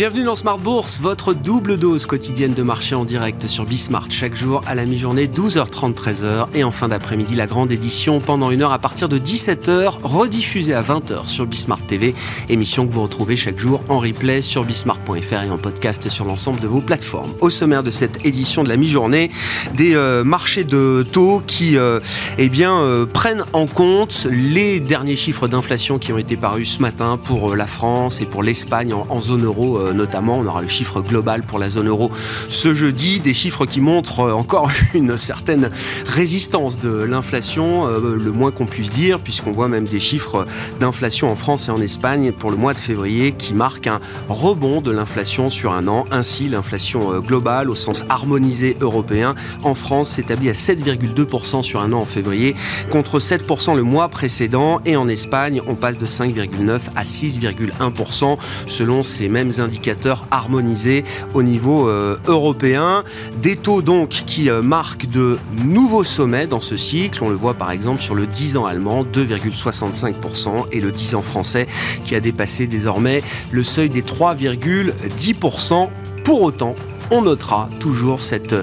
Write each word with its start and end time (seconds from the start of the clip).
Bienvenue 0.00 0.24
dans 0.24 0.34
Smart 0.34 0.56
Bourse, 0.56 0.98
votre 0.98 1.34
double 1.34 1.76
dose 1.76 2.06
quotidienne 2.06 2.54
de 2.54 2.62
marché 2.62 2.94
en 2.94 3.04
direct 3.04 3.46
sur 3.46 3.66
Bismart 3.66 4.06
chaque 4.08 4.34
jour 4.34 4.62
à 4.66 4.74
la 4.74 4.86
mi-journée 4.86 5.26
12h30 5.26 5.92
13h 5.92 6.46
et 6.54 6.64
en 6.64 6.70
fin 6.70 6.88
d'après-midi 6.88 7.36
la 7.36 7.44
grande 7.44 7.70
édition 7.70 8.18
pendant 8.18 8.50
une 8.50 8.62
heure 8.62 8.72
à 8.72 8.78
partir 8.78 9.10
de 9.10 9.18
17h 9.18 9.96
rediffusée 10.02 10.72
à 10.72 10.80
20h 10.80 11.26
sur 11.26 11.44
Bismart 11.44 11.84
TV, 11.86 12.14
émission 12.48 12.86
que 12.86 12.92
vous 12.94 13.02
retrouvez 13.02 13.36
chaque 13.36 13.58
jour 13.58 13.82
en 13.90 13.98
replay 13.98 14.40
sur 14.40 14.64
bismart.fr 14.64 15.42
et 15.42 15.50
en 15.50 15.58
podcast 15.58 16.08
sur 16.08 16.24
l'ensemble 16.24 16.60
de 16.60 16.66
vos 16.66 16.80
plateformes. 16.80 17.34
Au 17.42 17.50
sommaire 17.50 17.82
de 17.82 17.90
cette 17.90 18.24
édition 18.24 18.64
de 18.64 18.70
la 18.70 18.78
mi-journée, 18.78 19.30
des 19.74 19.96
euh, 19.96 20.24
marchés 20.24 20.64
de 20.64 21.04
taux 21.12 21.42
qui 21.46 21.76
euh, 21.76 22.00
eh 22.38 22.48
bien 22.48 22.72
euh, 22.72 23.04
prennent 23.04 23.44
en 23.52 23.66
compte 23.66 24.26
les 24.30 24.80
derniers 24.80 25.16
chiffres 25.16 25.46
d'inflation 25.46 25.98
qui 25.98 26.14
ont 26.14 26.18
été 26.18 26.38
parus 26.38 26.76
ce 26.76 26.80
matin 26.80 27.18
pour 27.22 27.54
la 27.54 27.66
France 27.66 28.22
et 28.22 28.24
pour 28.24 28.42
l'Espagne 28.42 28.94
en, 28.94 29.20
zone 29.20 29.44
euro 29.44 29.89
notamment. 29.92 30.38
On 30.38 30.46
aura 30.46 30.62
le 30.62 30.68
chiffre 30.68 31.00
global 31.02 31.42
pour 31.42 31.58
la 31.58 31.70
zone 31.70 31.88
euro 31.88 32.10
ce 32.48 32.74
jeudi, 32.74 33.20
des 33.20 33.34
chiffres 33.34 33.66
qui 33.66 33.80
montrent 33.80 34.20
euh, 34.20 34.32
encore 34.32 34.70
une 34.94 35.16
certaine 35.16 35.70
résistance 36.06 36.78
de 36.78 36.90
l'inflation, 36.90 37.86
euh, 37.86 38.16
le 38.16 38.32
moins 38.32 38.50
qu'on 38.50 38.66
puisse 38.66 38.90
dire, 38.90 39.20
puisqu'on 39.20 39.52
voit 39.52 39.68
même 39.68 39.86
des 39.86 40.00
chiffres 40.00 40.46
d'inflation 40.78 41.30
en 41.30 41.36
France 41.36 41.68
et 41.68 41.70
en 41.70 41.80
Espagne 41.80 42.32
pour 42.32 42.50
le 42.50 42.56
mois 42.56 42.74
de 42.74 42.78
février 42.78 43.32
qui 43.32 43.54
marquent 43.54 43.86
un 43.86 44.00
rebond 44.28 44.80
de 44.80 44.90
l'inflation 44.90 45.50
sur 45.50 45.72
un 45.72 45.88
an. 45.88 46.06
Ainsi, 46.10 46.48
l'inflation 46.48 47.20
globale 47.20 47.70
au 47.70 47.74
sens 47.74 48.04
harmonisé 48.08 48.76
européen 48.80 49.34
en 49.62 49.74
France 49.74 50.10
s'établit 50.10 50.50
à 50.50 50.54
7,2% 50.54 51.62
sur 51.62 51.80
un 51.80 51.92
an 51.92 52.00
en 52.00 52.04
février 52.04 52.54
contre 52.90 53.18
7% 53.18 53.76
le 53.76 53.82
mois 53.82 54.08
précédent 54.08 54.80
et 54.84 54.96
en 54.96 55.08
Espagne 55.08 55.60
on 55.66 55.74
passe 55.74 55.96
de 55.96 56.06
5,9 56.06 56.80
à 56.96 57.02
6,1% 57.02 58.38
selon 58.66 59.02
ces 59.02 59.28
mêmes 59.28 59.52
indicateurs 59.58 59.69
indicateurs 59.70 60.26
harmonisés 60.32 61.04
au 61.32 61.44
niveau 61.44 61.88
euh, 61.88 62.16
européen. 62.26 63.04
Des 63.40 63.56
taux 63.56 63.82
donc 63.82 64.08
qui 64.08 64.50
euh, 64.50 64.62
marquent 64.62 65.06
de 65.06 65.38
nouveaux 65.64 66.02
sommets 66.02 66.48
dans 66.48 66.60
ce 66.60 66.76
cycle. 66.76 67.22
On 67.22 67.28
le 67.28 67.36
voit 67.36 67.54
par 67.54 67.70
exemple 67.70 68.02
sur 68.02 68.16
le 68.16 68.26
10 68.26 68.56
ans 68.56 68.66
allemand, 68.66 69.04
2,65%, 69.04 70.66
et 70.72 70.80
le 70.80 70.90
10 70.90 71.14
ans 71.14 71.22
français 71.22 71.68
qui 72.04 72.16
a 72.16 72.20
dépassé 72.20 72.66
désormais 72.66 73.22
le 73.52 73.62
seuil 73.62 73.88
des 73.88 74.02
3,10%. 74.02 75.88
Pour 76.24 76.42
autant, 76.42 76.74
on 77.10 77.22
notera 77.22 77.68
toujours 77.78 78.22
cette 78.22 78.54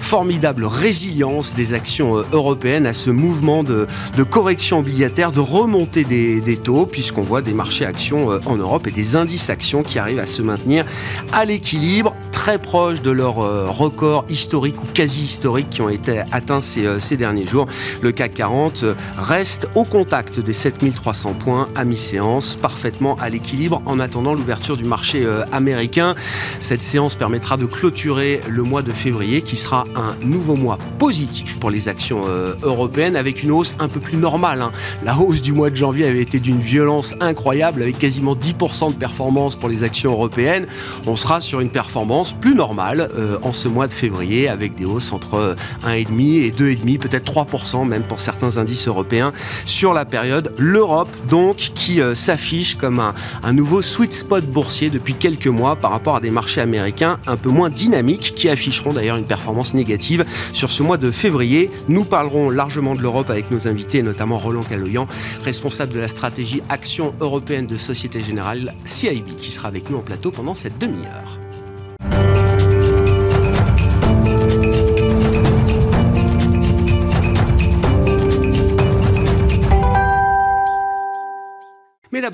formidable 0.00 0.64
résilience 0.64 1.54
des 1.54 1.74
actions 1.74 2.18
euh, 2.18 2.22
européennes 2.32 2.86
à 2.86 2.92
ce 2.92 3.10
mouvement 3.10 3.64
de, 3.64 3.86
correction 4.30 4.78
obligataire, 4.78 5.32
de 5.32 5.40
remontée 5.40 6.04
des, 6.04 6.40
des 6.40 6.56
taux, 6.56 6.86
puisqu'on 6.86 7.22
voit 7.22 7.42
des 7.42 7.54
marchés 7.54 7.86
actions 7.86 8.30
euh, 8.30 8.38
en 8.46 8.56
Europe 8.56 8.86
et 8.86 8.90
des 8.90 9.16
indices 9.16 9.50
actions 9.50 9.82
qui 9.82 9.98
arrivent 9.98 10.18
à 10.18 10.26
se 10.26 10.42
maintenir 10.42 10.84
à 11.32 11.44
l'équilibre 11.44 12.13
très 12.44 12.58
proche 12.58 13.00
de 13.00 13.10
leurs 13.10 13.38
euh, 13.38 13.70
records 13.70 14.26
historiques 14.28 14.76
ou 14.82 14.86
quasi 14.92 15.22
historiques 15.22 15.70
qui 15.70 15.80
ont 15.80 15.88
été 15.88 16.20
atteints 16.30 16.60
ces, 16.60 16.84
euh, 16.84 16.98
ces 16.98 17.16
derniers 17.16 17.46
jours. 17.46 17.64
Le 18.02 18.12
CAC 18.12 18.34
40 18.34 18.82
euh, 18.82 18.94
reste 19.16 19.66
au 19.74 19.84
contact 19.84 20.40
des 20.40 20.52
7300 20.52 21.32
points 21.32 21.70
à 21.74 21.86
mi-séance, 21.86 22.56
parfaitement 22.56 23.16
à 23.16 23.30
l'équilibre 23.30 23.80
en 23.86 23.98
attendant 23.98 24.34
l'ouverture 24.34 24.76
du 24.76 24.84
marché 24.84 25.26
américain. 25.52 26.14
Cette 26.60 26.82
séance 26.82 27.14
permettra 27.14 27.56
de 27.56 27.64
clôturer 27.64 28.42
le 28.46 28.62
mois 28.62 28.82
de 28.82 28.92
février 28.92 29.40
qui 29.40 29.56
sera 29.56 29.86
un 29.94 30.14
nouveau 30.22 30.54
mois 30.54 30.76
positif 30.98 31.58
pour 31.58 31.70
les 31.70 31.88
actions 31.88 32.22
européennes 32.62 33.16
avec 33.16 33.42
une 33.42 33.52
hausse 33.52 33.74
un 33.78 33.88
peu 33.88 34.00
plus 34.00 34.18
normale. 34.18 34.60
Hein. 34.60 34.72
La 35.02 35.16
hausse 35.16 35.40
du 35.40 35.52
mois 35.52 35.70
de 35.70 35.76
janvier 35.76 36.06
avait 36.06 36.20
été 36.20 36.40
d'une 36.40 36.58
violence 36.58 37.14
incroyable 37.20 37.80
avec 37.80 37.98
quasiment 37.98 38.34
10% 38.34 38.90
de 38.90 38.96
performance 38.96 39.56
pour 39.56 39.70
les 39.70 39.82
actions 39.82 40.12
européennes. 40.12 40.66
On 41.06 41.16
sera 41.16 41.40
sur 41.40 41.60
une 41.60 41.70
performance 41.70 42.33
plus 42.40 42.54
normale 42.54 43.08
euh, 43.16 43.38
en 43.42 43.52
ce 43.52 43.68
mois 43.68 43.86
de 43.86 43.92
février 43.92 44.48
avec 44.48 44.74
des 44.74 44.84
hausses 44.84 45.12
entre 45.12 45.56
1,5 45.84 46.44
et 46.44 46.50
2,5, 46.50 46.98
peut-être 46.98 47.32
3% 47.32 47.86
même 47.86 48.02
pour 48.02 48.20
certains 48.20 48.58
indices 48.58 48.88
européens 48.88 49.32
sur 49.66 49.94
la 49.94 50.04
période. 50.04 50.52
L'Europe 50.58 51.10
donc 51.28 51.56
qui 51.56 52.00
euh, 52.00 52.14
s'affiche 52.14 52.76
comme 52.76 53.00
un, 53.00 53.14
un, 53.42 53.52
nouveau 53.52 53.82
sweet 53.82 54.14
spot 54.14 54.44
boursier 54.44 54.90
depuis 54.90 55.14
quelques 55.14 55.46
mois 55.46 55.76
par 55.76 55.90
rapport 55.90 56.16
à 56.16 56.20
des 56.20 56.30
marchés 56.30 56.60
américains 56.60 57.18
un 57.26 57.36
peu 57.36 57.50
moins 57.50 57.70
dynamiques 57.70 58.34
qui 58.34 58.48
afficheront 58.48 58.92
d'ailleurs 58.92 59.16
une 59.16 59.26
performance 59.26 59.74
négative 59.74 60.24
sur 60.52 60.70
ce 60.70 60.82
mois 60.82 60.96
de 60.96 61.10
février. 61.10 61.70
Nous 61.88 62.04
parlerons 62.04 62.50
largement 62.50 62.94
de 62.94 63.02
l'Europe 63.02 63.30
avec 63.30 63.50
nos 63.50 63.68
invités, 63.68 64.02
notamment 64.02 64.38
Roland 64.38 64.62
Caloyan, 64.62 65.06
responsable 65.44 65.92
de 65.92 66.00
la 66.00 66.08
stratégie 66.08 66.62
Action 66.68 67.14
européenne 67.20 67.66
de 67.66 67.76
Société 67.76 68.20
Générale 68.20 68.74
CIB, 68.84 69.36
qui 69.36 69.50
sera 69.50 69.68
avec 69.68 69.90
nous 69.90 69.98
en 69.98 70.02
plateau 70.02 70.30
pendant 70.30 70.54
cette 70.54 70.78
demi-heure. 70.78 71.43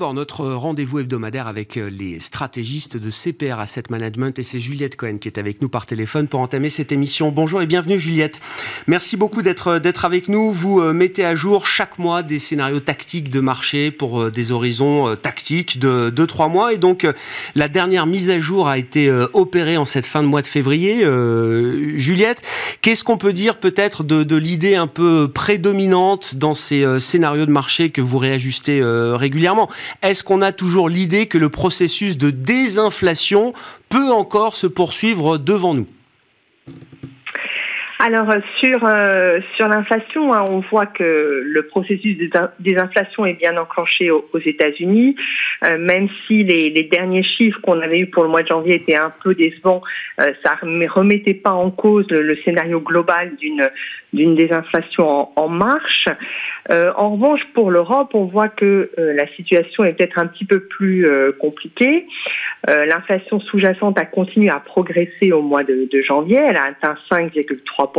D'abord, 0.01 0.15
notre 0.15 0.47
rendez-vous 0.47 0.97
hebdomadaire 0.97 1.45
avec 1.45 1.77
euh, 1.77 1.87
les 1.87 2.19
stratégistes 2.19 2.97
de 2.97 3.11
CPR 3.11 3.59
Asset 3.59 3.83
Management 3.91 4.39
et 4.39 4.43
c'est 4.43 4.59
Juliette 4.59 4.95
Cohen 4.95 5.19
qui 5.19 5.27
est 5.27 5.37
avec 5.37 5.61
nous 5.61 5.69
par 5.69 5.85
téléphone 5.85 6.27
pour 6.27 6.39
entamer 6.39 6.71
cette 6.71 6.91
émission. 6.91 7.31
Bonjour 7.31 7.61
et 7.61 7.67
bienvenue 7.67 7.99
Juliette. 7.99 8.39
Merci 8.87 9.15
beaucoup 9.15 9.43
d'être 9.43 9.67
euh, 9.67 9.91
avec 10.01 10.27
nous. 10.27 10.53
Vous 10.53 10.81
euh, 10.81 10.91
mettez 10.91 11.23
à 11.23 11.35
jour 11.35 11.67
chaque 11.67 11.99
mois 11.99 12.23
des 12.23 12.39
scénarios 12.39 12.79
tactiques 12.79 13.29
de 13.29 13.41
marché 13.41 13.91
pour 13.91 14.31
des 14.31 14.51
horizons 14.51 15.15
tactiques 15.17 15.77
de 15.77 16.09
2-3 16.09 16.49
mois 16.49 16.73
et 16.73 16.77
donc 16.77 17.05
la 17.53 17.67
dernière 17.67 18.07
mise 18.07 18.31
à 18.31 18.39
jour 18.39 18.67
a 18.67 18.79
été 18.79 19.11
opérée 19.33 19.77
en 19.77 19.85
cette 19.85 20.07
fin 20.07 20.23
de 20.23 20.27
mois 20.27 20.41
de 20.41 20.47
février. 20.47 21.05
Juliette, 21.97 22.41
qu'est-ce 22.81 23.03
qu'on 23.03 23.17
peut 23.17 23.33
dire 23.33 23.59
peut-être 23.59 24.03
de, 24.03 24.23
de 24.23 24.35
l'idée 24.35 24.75
un 24.75 24.87
peu 24.87 25.27
prédominante 25.27 26.35
dans 26.35 26.55
ces 26.55 26.99
scénarios 26.99 27.45
de 27.45 27.51
marché 27.51 27.91
que 27.91 28.01
vous 28.01 28.17
réajustez 28.17 28.81
régulièrement? 28.83 29.69
Est-ce 30.01 30.23
qu'on 30.23 30.41
a 30.41 30.51
toujours 30.51 30.89
l'idée 30.89 31.27
que 31.27 31.37
le 31.37 31.49
processus 31.49 32.17
de 32.17 32.29
désinflation 32.29 33.53
peut 33.89 34.09
encore 34.11 34.55
se 34.55 34.67
poursuivre 34.67 35.37
devant 35.37 35.73
nous? 35.73 35.87
Alors 38.03 38.33
sur 38.63 38.83
euh, 38.83 39.41
sur 39.55 39.67
l'inflation, 39.67 40.33
hein, 40.33 40.43
on 40.49 40.61
voit 40.71 40.87
que 40.87 41.43
le 41.45 41.67
processus 41.67 42.17
des 42.59 42.77
inflations 42.77 43.27
est 43.27 43.35
bien 43.35 43.55
enclenché 43.57 44.09
aux, 44.09 44.25
États-Unis, 44.43 45.15
euh, 45.63 45.77
même 45.77 46.07
si 46.25 46.43
les, 46.43 46.71
derniers 46.91 47.21
chiffres 47.21 47.59
qu'on 47.61 47.79
avait 47.79 47.99
eu 47.99 48.07
pour 48.07 48.23
le 48.23 48.29
mois 48.29 48.41
de 48.41 48.47
janvier 48.47 48.73
étaient 48.73 48.95
un 48.95 49.13
peu 49.23 49.35
décevants, 49.35 49.83
euh, 50.19 50.33
ça 50.43 50.57
ne 50.63 50.87
remettait 50.87 51.35
pas 51.35 51.51
en 51.51 51.69
cause 51.69 52.07
le, 52.09 52.35
scénario 52.37 52.79
global 52.79 53.35
d'une 53.35 53.69
d'une 54.13 54.35
désinflation 54.35 55.29
en, 55.35 55.47
marche. 55.47 56.05
en 56.69 57.11
revanche, 57.11 57.41
pour 57.53 57.71
l'Europe, 57.71 58.11
on 58.13 58.25
voit 58.25 58.49
que 58.49 58.91
la 58.97 59.27
situation 59.35 59.83
est 59.83 59.93
peut-être 59.93 60.19
un 60.19 60.27
petit 60.27 60.45
peu 60.45 60.59
plus 60.59 61.07
compliquée. 61.39 62.07
L'inflation 62.67 63.39
sous-jacente 63.39 63.97
a 63.97 64.05
continué 64.05 64.49
à 64.49 64.59
progresser 64.59 65.31
au 65.31 65.41
mois 65.41 65.63
de, 65.63 65.87
de 65.91 66.01
janvier, 66.01 66.37
elle 66.37 66.57
a 66.57 66.65
atteint 66.65 66.97
5,3 67.09 67.91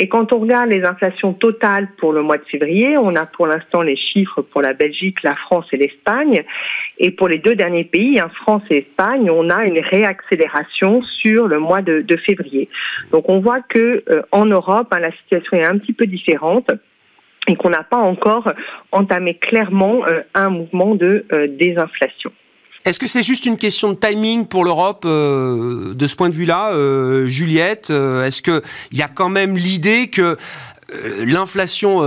et 0.00 0.06
quand 0.06 0.32
on 0.32 0.38
regarde 0.38 0.70
les 0.70 0.84
inflations 0.84 1.32
totales 1.32 1.88
pour 1.98 2.12
le 2.12 2.22
mois 2.22 2.38
de 2.38 2.44
février, 2.44 2.96
on 2.96 3.16
a 3.16 3.26
pour 3.26 3.48
l'instant 3.48 3.82
les 3.82 3.96
chiffres 3.96 4.42
pour 4.42 4.62
la 4.62 4.72
Belgique, 4.72 5.24
la 5.24 5.34
France 5.34 5.66
et 5.72 5.76
l'Espagne. 5.76 6.44
Et 6.98 7.10
pour 7.10 7.26
les 7.26 7.38
deux 7.38 7.56
derniers 7.56 7.82
pays, 7.82 8.20
hein, 8.20 8.30
France 8.42 8.62
et 8.70 8.78
Espagne, 8.78 9.28
on 9.28 9.50
a 9.50 9.64
une 9.64 9.80
réaccélération 9.80 11.02
sur 11.20 11.48
le 11.48 11.58
mois 11.58 11.82
de, 11.82 12.04
février. 12.24 12.68
Donc 13.10 13.28
on 13.28 13.40
voit 13.40 13.60
que 13.60 14.04
euh, 14.08 14.22
en 14.30 14.46
Europe, 14.46 14.86
hein, 14.92 15.00
la 15.00 15.10
situation 15.10 15.56
est 15.56 15.66
un 15.66 15.78
petit 15.78 15.92
peu 15.92 16.06
différente 16.06 16.70
et 17.48 17.56
qu'on 17.56 17.70
n'a 17.70 17.82
pas 17.82 17.96
encore 17.96 18.52
entamé 18.92 19.34
clairement 19.34 20.06
euh, 20.06 20.20
un 20.32 20.50
mouvement 20.50 20.94
de 20.94 21.26
euh, 21.32 21.48
désinflation. 21.48 22.30
Est-ce 22.88 22.98
que 22.98 23.06
c'est 23.06 23.22
juste 23.22 23.44
une 23.44 23.58
question 23.58 23.92
de 23.92 23.98
timing 23.98 24.46
pour 24.46 24.64
l'Europe 24.64 25.04
euh, 25.04 25.92
de 25.92 26.06
ce 26.06 26.16
point 26.16 26.30
de 26.30 26.34
vue-là, 26.34 26.72
euh, 26.72 27.26
Juliette 27.26 27.90
euh, 27.90 28.24
Est-ce 28.24 28.40
qu'il 28.40 28.62
y 28.92 29.02
a 29.02 29.08
quand 29.08 29.28
même 29.28 29.58
l'idée 29.58 30.06
que 30.06 30.38
l'inflation 31.22 31.98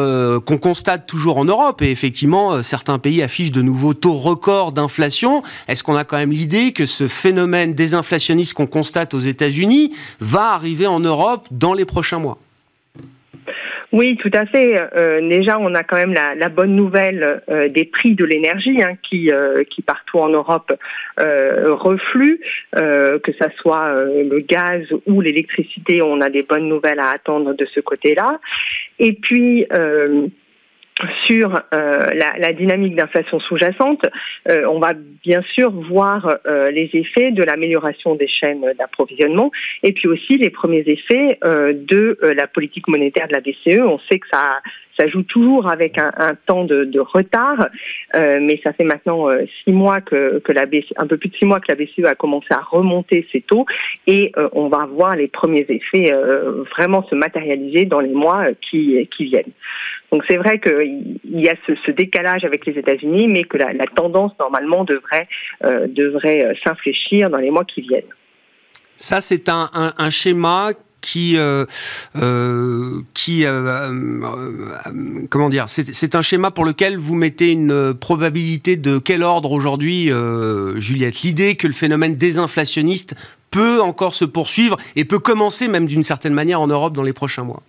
qu'on 0.43 0.57
constate 0.57 1.05
toujours 1.05 1.37
en 1.37 1.45
Europe, 1.45 1.83
et 1.83 1.91
effectivement, 1.91 2.63
certains 2.63 2.97
pays 2.97 3.21
affichent 3.21 3.51
de 3.51 3.61
nouveaux 3.61 3.93
taux 3.93 4.15
records 4.15 4.71
d'inflation, 4.71 5.43
est-ce 5.67 5.83
qu'on 5.83 5.95
a 5.95 6.03
quand 6.03 6.17
même 6.17 6.31
l'idée 6.31 6.71
que 6.71 6.87
ce 6.87 7.07
phénomène 7.07 7.75
désinflationniste 7.75 8.55
qu'on 8.55 8.65
constate 8.65 9.13
aux 9.13 9.19
États-Unis 9.19 9.93
va 10.19 10.53
arriver 10.53 10.87
en 10.87 10.99
Europe 10.99 11.47
dans 11.51 11.75
les 11.75 11.85
prochains 11.85 12.17
mois? 12.17 12.39
Oui, 13.91 14.17
tout 14.17 14.31
à 14.33 14.45
fait. 14.45 14.79
Euh, 14.95 15.27
déjà, 15.27 15.59
on 15.59 15.75
a 15.75 15.83
quand 15.83 15.97
même 15.97 16.13
la, 16.13 16.33
la 16.35 16.47
bonne 16.47 16.75
nouvelle 16.75 17.41
euh, 17.49 17.67
des 17.67 17.83
prix 17.83 18.15
de 18.15 18.23
l'énergie 18.23 18.81
hein, 18.81 18.95
qui, 19.03 19.31
euh, 19.31 19.63
qui 19.69 19.81
partout 19.81 20.19
en 20.19 20.29
Europe 20.29 20.71
euh, 21.19 21.73
refluent, 21.73 22.39
que 22.73 23.33
ça 23.37 23.49
soit 23.57 23.93
le 24.05 24.39
gaz 24.39 24.83
ou 25.05 25.21
l'électricité. 25.21 26.01
On 26.01 26.21
a 26.21 26.29
des 26.29 26.43
bonnes 26.43 26.67
nouvelles 26.67 26.99
à 26.99 27.09
attendre 27.09 27.53
de 27.53 27.67
ce 27.73 27.79
côté-là. 27.79 28.39
Et 28.99 29.13
puis 29.13 29.65
sur 31.27 31.55
euh, 31.55 32.05
la, 32.13 32.33
la, 32.37 32.53
dynamique 32.53 32.95
d'inflation 32.95 33.39
sous-jacente, 33.39 34.05
euh, 34.49 34.65
on 34.69 34.79
va 34.79 34.93
bien 35.23 35.41
sûr 35.55 35.71
voir 35.71 36.37
euh, 36.45 36.71
les 36.71 36.89
effets 36.93 37.31
de 37.31 37.43
l'amélioration 37.43 38.15
des 38.15 38.27
chaînes 38.27 38.65
d'approvisionnement 38.77 39.51
et 39.83 39.93
puis 39.93 40.07
aussi 40.07 40.37
les 40.37 40.49
premiers 40.49 40.83
effets 40.87 41.39
de 41.43 42.17
la 42.21 42.47
politique 42.47 42.87
monétaire 42.87 43.27
de 43.27 43.33
la 43.33 43.41
BCE. 43.41 43.81
On 43.81 43.99
sait 44.09 44.19
que 44.19 44.27
ça, 44.31 44.59
ça 44.97 45.07
joue 45.07 45.23
toujours 45.23 45.71
avec 45.71 45.97
un, 45.97 46.11
un 46.17 46.35
temps 46.45 46.65
de, 46.65 46.99
retard, 46.99 47.67
mais 48.13 48.59
ça 48.63 48.73
fait 48.73 48.83
maintenant 48.83 49.29
six 49.63 49.71
mois 49.71 50.01
que, 50.01 50.41
la 50.49 50.65
BCE, 50.65 50.93
un 50.97 51.07
peu 51.07 51.17
plus 51.17 51.29
de 51.29 51.35
six 51.35 51.45
mois 51.45 51.59
que 51.59 51.67
la 51.69 51.75
BCE 51.75 52.05
a 52.05 52.15
commencé 52.15 52.47
à 52.51 52.61
remonter 52.61 53.27
ses 53.31 53.41
taux 53.41 53.65
et 54.07 54.31
on 54.53 54.67
va 54.67 54.85
voir 54.85 55.15
les 55.15 55.27
premiers 55.27 55.65
effets 55.69 56.13
vraiment 56.75 57.05
se 57.09 57.15
matérialiser 57.15 57.85
dans 57.85 57.99
les 57.99 58.13
mois 58.13 58.45
qui, 58.69 59.07
viennent. 59.19 59.51
Donc 60.11 60.23
c'est 60.29 60.37
vrai 60.37 60.59
qu'il 60.59 61.19
y 61.25 61.49
a 61.49 61.55
ce, 61.65 61.91
décalage 61.91 62.43
avec 62.43 62.65
les 62.65 62.77
États-Unis, 62.77 63.27
mais 63.27 63.43
que 63.45 63.57
la, 63.57 63.73
tendance 63.95 64.33
normalement 64.39 64.83
devrait, 64.83 65.27
euh, 65.63 65.87
devrait 65.87 66.45
euh, 66.45 66.53
s'infléchir 66.63 67.29
dans 67.29 67.37
les 67.37 67.51
mois 67.51 67.65
qui 67.65 67.81
viennent. 67.81 68.03
Ça, 68.97 69.21
c'est 69.21 69.49
un, 69.49 70.09
schéma 70.09 70.71
qui, 71.01 71.35
euh, 71.37 71.65
qui 73.13 73.43
comment 75.29 75.49
dire, 75.49 75.65
c'est 75.67 76.15
un 76.15 76.21
schéma 76.21 76.51
pour 76.51 76.65
lequel 76.65 76.97
vous 76.97 77.15
mettez 77.15 77.51
une 77.51 77.93
probabilité 77.93 78.75
de 78.75 78.97
quel 78.99 79.23
ordre 79.23 79.51
aujourd'hui, 79.51 80.09
Juliette? 80.77 81.21
L'idée 81.21 81.55
que 81.55 81.67
le 81.67 81.73
phénomène 81.73 82.15
désinflationniste 82.15 83.15
peut 83.51 83.81
encore 83.81 84.15
se 84.15 84.25
poursuivre 84.25 84.77
et 84.95 85.05
peut 85.05 85.19
commencer 85.19 85.67
même 85.67 85.87
d'une 85.87 86.03
certaine 86.03 86.33
manière 86.33 86.61
en 86.61 86.67
Europe 86.67 86.93
dans 86.93 87.03
les 87.03 87.13
prochains 87.13 87.43
mois. 87.43 87.61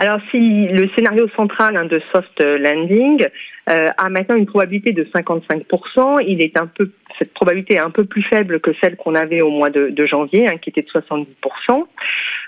Alors 0.00 0.20
si 0.30 0.68
le 0.68 0.88
scénario 0.94 1.28
central 1.34 1.76
hein, 1.76 1.84
de 1.84 2.00
soft 2.12 2.40
landing 2.40 3.26
euh, 3.68 3.88
a 3.98 4.08
maintenant 4.08 4.36
une 4.36 4.46
probabilité 4.46 4.92
de 4.92 5.02
55%, 5.04 6.24
il 6.24 6.40
est 6.40 6.56
un 6.56 6.68
peu 6.68 6.92
cette 7.18 7.34
probabilité 7.34 7.74
est 7.74 7.80
un 7.80 7.90
peu 7.90 8.04
plus 8.04 8.22
faible 8.22 8.60
que 8.60 8.70
celle 8.80 8.96
qu'on 8.96 9.16
avait 9.16 9.42
au 9.42 9.50
mois 9.50 9.70
de, 9.70 10.06
janvier, 10.06 10.46
hein, 10.46 10.56
qui 10.58 10.70
était 10.70 10.82
de 10.82 10.88
70%. 10.88 11.26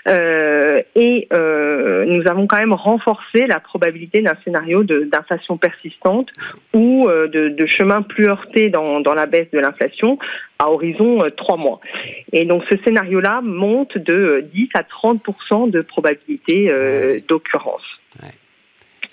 Euh, 0.07 0.81
et 0.95 1.27
euh, 1.31 2.05
nous 2.05 2.27
avons 2.27 2.47
quand 2.47 2.57
même 2.57 2.73
renforcé 2.73 3.45
la 3.47 3.59
probabilité 3.59 4.21
d'un 4.21 4.35
scénario 4.43 4.83
d'inflation 4.83 5.57
persistante 5.57 6.29
ou 6.73 7.07
euh, 7.07 7.27
de, 7.27 7.49
de, 7.49 7.65
chemin 7.67 8.01
plus 8.01 8.27
heurté 8.27 8.69
dans, 8.69 8.99
dans 8.99 9.13
la 9.13 9.27
baisse 9.27 9.49
de 9.51 9.59
l'inflation 9.59 10.17
à 10.59 10.71
horizon 10.71 11.19
trois 11.37 11.57
mois. 11.57 11.79
Et 12.33 12.45
donc 12.45 12.63
ce 12.69 12.77
scénario-là 12.83 13.41
monte 13.41 13.97
de 13.97 14.45
10 14.53 14.69
à 14.73 14.83
30% 14.83 15.69
de 15.69 15.81
probabilité 15.81 16.71
d'occurrence. 17.27 18.00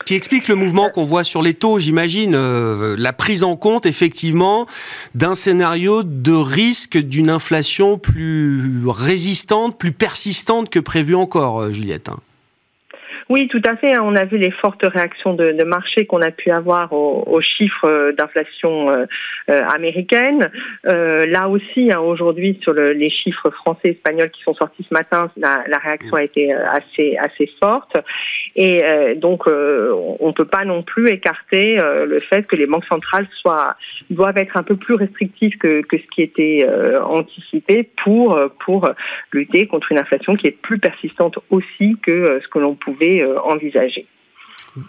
Qui 0.09 0.15
explique 0.15 0.49
le 0.49 0.55
mouvement 0.55 0.89
qu'on 0.89 1.05
voit 1.05 1.23
sur 1.23 1.43
les 1.43 1.53
taux, 1.53 1.79
j'imagine, 1.79 2.33
euh, 2.35 2.97
la 2.99 3.13
prise 3.13 3.45
en 3.45 3.57
compte 3.57 3.85
effectivement 3.85 4.67
d'un 5.15 5.35
scénario 5.35 6.03
de 6.03 6.33
risque 6.33 6.97
d'une 6.97 7.29
inflation 7.29 7.99
plus 7.99 8.87
résistante, 8.87 9.77
plus 9.77 9.93
persistante 9.93 10.71
que 10.71 10.79
prévu 10.79 11.15
encore, 11.15 11.61
euh, 11.61 11.71
Juliette. 11.73 12.09
Hein. 13.29 13.35
Oui, 13.35 13.49
tout 13.49 13.63
à 13.65 13.77
fait. 13.77 13.99
On 13.99 14.15
a 14.17 14.25
vu 14.25 14.39
les 14.39 14.51
fortes 14.51 14.83
réactions 14.83 15.35
de, 15.35 15.65
marché 15.65 16.07
qu'on 16.07 16.23
a 16.23 16.31
pu 16.31 16.51
avoir 16.51 16.93
aux, 16.93 17.41
chiffres 17.41 18.13
d'inflation 18.17 18.91
euh, 18.91 19.05
euh, 19.51 19.63
américaine. 19.67 20.51
Euh, 20.87 21.27
là 21.27 21.49
aussi, 21.49 21.91
hein, 21.93 22.01
aujourd'hui, 22.01 22.59
sur 22.63 22.73
le, 22.73 22.93
les 22.93 23.11
chiffres 23.11 23.51
français 23.51 23.81
et 23.85 23.91
espagnols 23.91 24.31
qui 24.31 24.43
sont 24.43 24.55
sortis 24.55 24.85
ce 24.89 24.95
matin, 24.95 25.31
la, 25.37 25.79
réaction 25.79 26.17
a 26.17 26.23
été 26.23 26.53
assez 26.53 27.17
assez 27.17 27.51
forte. 27.61 27.97
Et 28.57 28.83
donc, 29.17 29.47
on 29.47 30.27
ne 30.27 30.33
peut 30.33 30.47
pas 30.47 30.65
non 30.65 30.83
plus 30.83 31.09
écarter 31.09 31.77
le 31.77 32.21
fait 32.21 32.43
que 32.47 32.57
les 32.57 32.67
banques 32.67 32.87
centrales 32.87 33.29
soient 33.41 33.77
doivent 34.11 34.39
être 34.39 34.57
un 34.57 34.63
peu 34.63 34.77
plus 34.77 34.95
restrictives 34.95 35.57
que, 35.59 35.83
ce 35.91 36.15
qui 36.15 36.23
était 36.23 36.67
anticipé 37.01 37.89
pour 38.05 38.39
lutter 39.33 39.67
contre 39.67 39.93
une 39.93 39.99
inflation 39.99 40.35
qui 40.35 40.49
est 40.49 40.59
plus 40.63 40.79
persistante 40.79 41.39
aussi 41.51 41.97
que 42.03 42.41
ce 42.43 42.49
que 42.49 42.59
l'on 42.59 42.75
pouvait 42.75 43.18
euh, 43.21 43.39
envisager. 43.41 44.07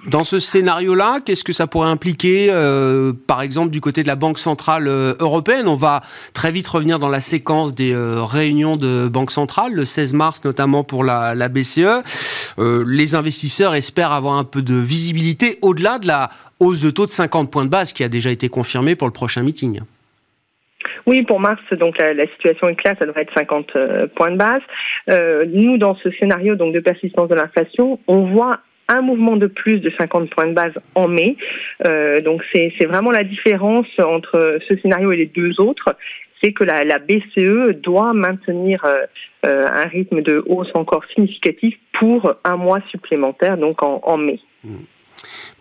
Dans 0.07 0.23
ce 0.23 0.39
scénario-là, 0.39 1.19
qu'est-ce 1.25 1.43
que 1.43 1.53
ça 1.53 1.65
pourrait 1.65 1.89
impliquer, 1.89 2.47
euh, 2.49 3.13
par 3.27 3.41
exemple, 3.41 3.71
du 3.71 3.81
côté 3.81 4.03
de 4.03 4.07
la 4.07 4.15
Banque 4.15 4.37
centrale 4.37 4.87
euh, 4.87 5.13
européenne? 5.19 5.67
On 5.67 5.75
va 5.75 6.01
très 6.33 6.51
vite 6.51 6.67
revenir 6.67 6.99
dans 6.99 7.07
la 7.07 7.21
séquence 7.21 7.73
des 7.73 7.95
réunions 7.95 8.77
de 8.77 9.07
Banque 9.07 9.31
centrale, 9.31 9.73
le 9.73 9.85
16 9.85 10.13
mars 10.13 10.43
notamment 10.43 10.83
pour 10.83 11.03
la 11.03 11.49
BCE. 11.49 12.03
les 12.59 13.15
investisseurs 13.15 13.73
espèrent 13.73 14.11
avoir 14.11 14.35
un 14.35 14.43
peu 14.43 14.61
de 14.61 14.75
visibilité 14.75 15.57
au-delà 15.61 15.97
de 15.97 16.07
la 16.07 16.29
hausse 16.59 16.81
de 16.81 16.89
taux 16.89 17.05
de 17.05 17.11
50 17.11 17.49
points 17.49 17.65
de 17.65 17.69
base 17.69 17.93
qui 17.93 18.03
a 18.03 18.09
déjà 18.09 18.29
été 18.29 18.49
confirmée 18.49 18.95
pour 18.95 19.07
le 19.07 19.13
prochain 19.13 19.41
meeting. 19.41 19.79
Oui, 21.05 21.23
pour 21.23 21.39
mars, 21.39 21.61
donc 21.71 21.97
la, 21.97 22.27
situation 22.27 22.69
est 22.69 22.75
claire, 22.75 22.95
ça 22.99 23.05
devrait 23.05 23.23
être 23.23 23.33
50 23.33 23.75
euh, 23.75 24.07
points 24.07 24.31
de 24.31 24.37
base. 24.37 24.61
Euh, 25.09 25.45
nous, 25.47 25.77
dans 25.77 25.95
ce 25.95 26.09
scénario 26.11 26.55
donc 26.55 26.73
de 26.73 26.79
persistance 26.79 27.29
de 27.29 27.35
l'inflation, 27.35 27.99
on 28.07 28.25
voit 28.25 28.59
un 28.87 29.01
mouvement 29.01 29.35
de 29.35 29.47
plus 29.47 29.79
de 29.79 29.91
50 29.97 30.29
points 30.29 30.47
de 30.47 30.53
base 30.53 30.73
en 30.95 31.07
mai. 31.07 31.37
Euh, 31.85 32.21
donc 32.21 32.43
c'est 32.53 32.85
vraiment 32.85 33.11
la 33.11 33.23
différence 33.23 33.87
entre 33.99 34.59
ce 34.67 34.75
scénario 34.77 35.11
et 35.11 35.17
les 35.17 35.27
deux 35.27 35.59
autres 35.59 35.95
c'est 36.41 36.53
que 36.53 36.63
la, 36.63 36.99
BCE 36.99 37.75
doit 37.81 38.13
maintenir 38.13 38.85
un 39.43 39.83
rythme 39.89 40.21
de 40.21 40.41
hausse 40.47 40.71
encore 40.73 41.03
significatif 41.13 41.75
pour 41.99 42.33
un 42.45 42.55
mois 42.55 42.79
supplémentaire, 42.91 43.57
donc 43.57 43.83
en, 43.83 44.15
mai. 44.15 44.39
Mmh. 44.63 44.75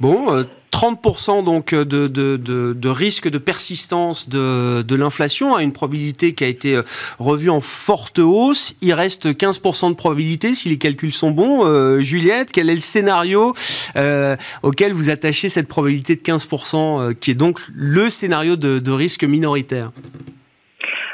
Bon, 0.01 0.45
30% 0.79 1.45
donc 1.45 1.75
de, 1.75 2.07
de, 2.07 2.89
risque 2.89 3.29
de 3.29 3.39
persistance 3.39 4.29
de, 4.29 4.95
l'inflation, 4.95 5.55
à 5.55 5.63
une 5.63 5.73
probabilité 5.73 6.35
qui 6.35 6.45
a 6.45 6.47
été 6.47 6.77
euh, 6.77 6.83
revue 7.19 7.51
en 7.51 7.61
forte 7.61 8.19
hausse. 8.19 8.75
Il 8.81 8.93
reste 8.93 9.27
15% 9.27 9.91
de 9.91 9.95
probabilité 9.95 10.55
si 10.55 10.69
les 10.69 10.79
calculs 10.79 11.13
sont 11.13 11.31
bons. 11.31 11.65
Euh, 11.65 12.01
Juliette, 12.01 12.53
quel 12.53 12.71
est 12.71 12.75
le 12.75 12.81
scénario 12.81 13.55
euh, 13.97 14.37
auquel 14.63 14.93
vous 14.93 15.11
attachez 15.11 15.49
cette 15.49 15.69
probabilité 15.69 16.17
de 16.17 16.23
15%, 16.23 17.15
qui 17.15 17.33
est 17.33 17.35
donc 17.35 17.61
le 17.75 18.09
scénario 18.09 18.57
de 18.57 18.91
risque 18.93 19.25
minoritaire? 19.25 19.91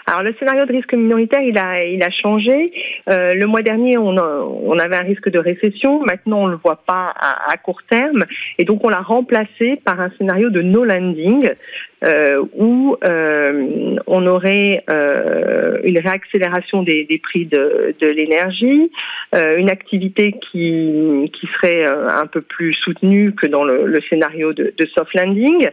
Alors 0.07 0.23
le 0.23 0.35
scénario 0.39 0.67
de 0.67 0.73
risque 0.73 0.93
minoritaire, 0.93 1.41
il 1.41 1.57
a, 1.59 1.85
il 1.85 2.03
a 2.03 2.11
changé. 2.11 2.73
Euh, 3.11 3.31
le 3.35 3.47
mois 3.47 3.63
dernier, 3.63 3.97
on, 3.97 4.17
on 4.17 4.79
avait 4.79 4.97
un 4.97 5.03
risque 5.03 5.31
de 5.31 5.39
récession. 5.39 6.01
Maintenant, 6.01 6.43
on 6.43 6.47
le 6.47 6.57
voit 6.57 6.83
pas 6.87 7.15
à, 7.17 7.57
court 7.57 7.83
terme, 7.89 8.25
et 8.59 8.65
donc 8.65 8.85
on 8.85 8.91
l'a 8.91 9.01
remplacé 9.01 9.81
par 9.85 10.01
un 10.01 10.11
scénario 10.19 10.51
de 10.51 10.61
no 10.61 10.85
landing 10.85 11.49
euh, 12.05 12.45
où 12.55 12.97
euh, 13.05 13.97
on 14.07 14.27
aurait 14.27 14.85
euh, 14.91 15.79
une 15.85 15.99
réaccélération 15.99 16.83
des, 16.83 17.05
des 17.05 17.19
prix 17.19 17.47
de, 17.47 17.95
de 17.99 18.07
l'énergie, 18.09 18.91
une 19.35 19.71
activité 19.71 20.33
qui, 20.33 21.31
qui 21.33 21.47
serait 21.57 21.87
euh, 21.87 22.09
un 22.09 22.27
peu 22.27 22.41
plus 22.41 22.73
soutenue 22.75 23.33
que 23.33 23.47
dans 23.47 23.65
le, 23.65 23.87
le 23.87 24.01
scénario 24.09 24.53
de, 24.53 24.73
de, 24.77 24.87
soft 24.95 25.15
landing, 25.15 25.69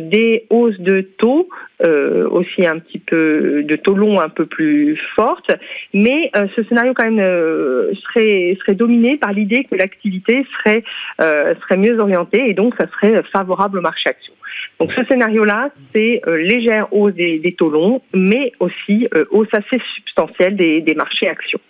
des 0.00 0.46
hausses 0.50 0.78
de 0.78 1.00
taux 1.00 1.48
aussi 1.80 2.66
un 2.66 2.78
petit 2.78 2.98
peu 2.98 3.62
de 3.62 3.76
taux 3.76 3.94
longs 3.94 4.20
un 4.20 4.28
peu 4.28 4.46
plus 4.46 4.98
fortes, 5.14 5.50
mais 5.94 6.30
ce 6.56 6.62
scénario 6.64 6.92
quand 6.94 7.10
même 7.10 7.94
serait 8.02 8.56
serait 8.60 8.74
dominé 8.74 9.16
par 9.16 9.32
l'idée 9.32 9.64
que 9.64 9.74
l'activité 9.76 10.44
serait 10.58 10.82
serait 11.18 11.76
mieux 11.76 11.98
orientée 11.98 12.48
et 12.48 12.54
donc 12.54 12.74
ça 12.78 12.86
serait 12.88 13.22
favorable 13.32 13.78
au 13.78 13.82
marché 13.82 14.10
action. 14.10 14.34
Donc 14.80 14.92
ce 14.92 15.04
scénario-là, 15.04 15.70
c'est 15.92 16.20
euh, 16.26 16.36
légère 16.36 16.92
hausse 16.92 17.14
des, 17.14 17.54
taux 17.58 17.70
longs, 17.70 18.02
mais 18.14 18.52
aussi 18.60 19.08
euh, 19.14 19.24
hausse 19.30 19.48
assez 19.52 19.80
substantielle 19.96 20.56
des, 20.56 20.94
marchés 20.94 21.28
actions. 21.28 21.60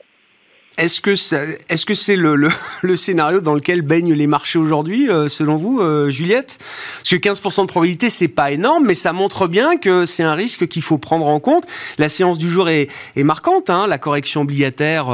Est-ce 0.79 1.01
que 1.01 1.15
c'est 1.95 2.17
le, 2.17 2.97
scénario 2.97 3.41
dans 3.41 3.55
lequel 3.55 3.83
baignent 3.83 4.15
les 4.15 4.27
marchés 4.27 4.59
aujourd'hui, 4.59 5.11
euh, 5.11 5.29
selon 5.29 5.57
vous, 5.57 5.83
Juliette? 6.11 6.59
Parce 6.99 7.11
que 7.11 7.17
15% 7.17 7.63
de 7.63 7.67
probabilité, 7.67 8.11
c'est 8.11 8.29
pas 8.29 8.51
énorme, 8.53 8.85
mais 8.87 8.95
ça 8.95 9.13
montre 9.13 9.49
bien 9.49 9.77
que 9.77 10.07
c'est 10.07 10.23
un 10.23 10.35
risque 10.35 10.67
qu'il 10.69 10.83
faut 10.83 10.99
prendre 10.99 11.27
en 11.27 11.41
compte. 11.41 11.65
La 11.99 12.09
séance 12.09 12.39
du 12.39 12.49
jour 12.49 12.69
est, 12.69 12.89
marquante. 13.17 13.71
Hein. 13.71 13.87
La 13.87 13.99
correction 13.99 14.43
obligataire 14.43 15.09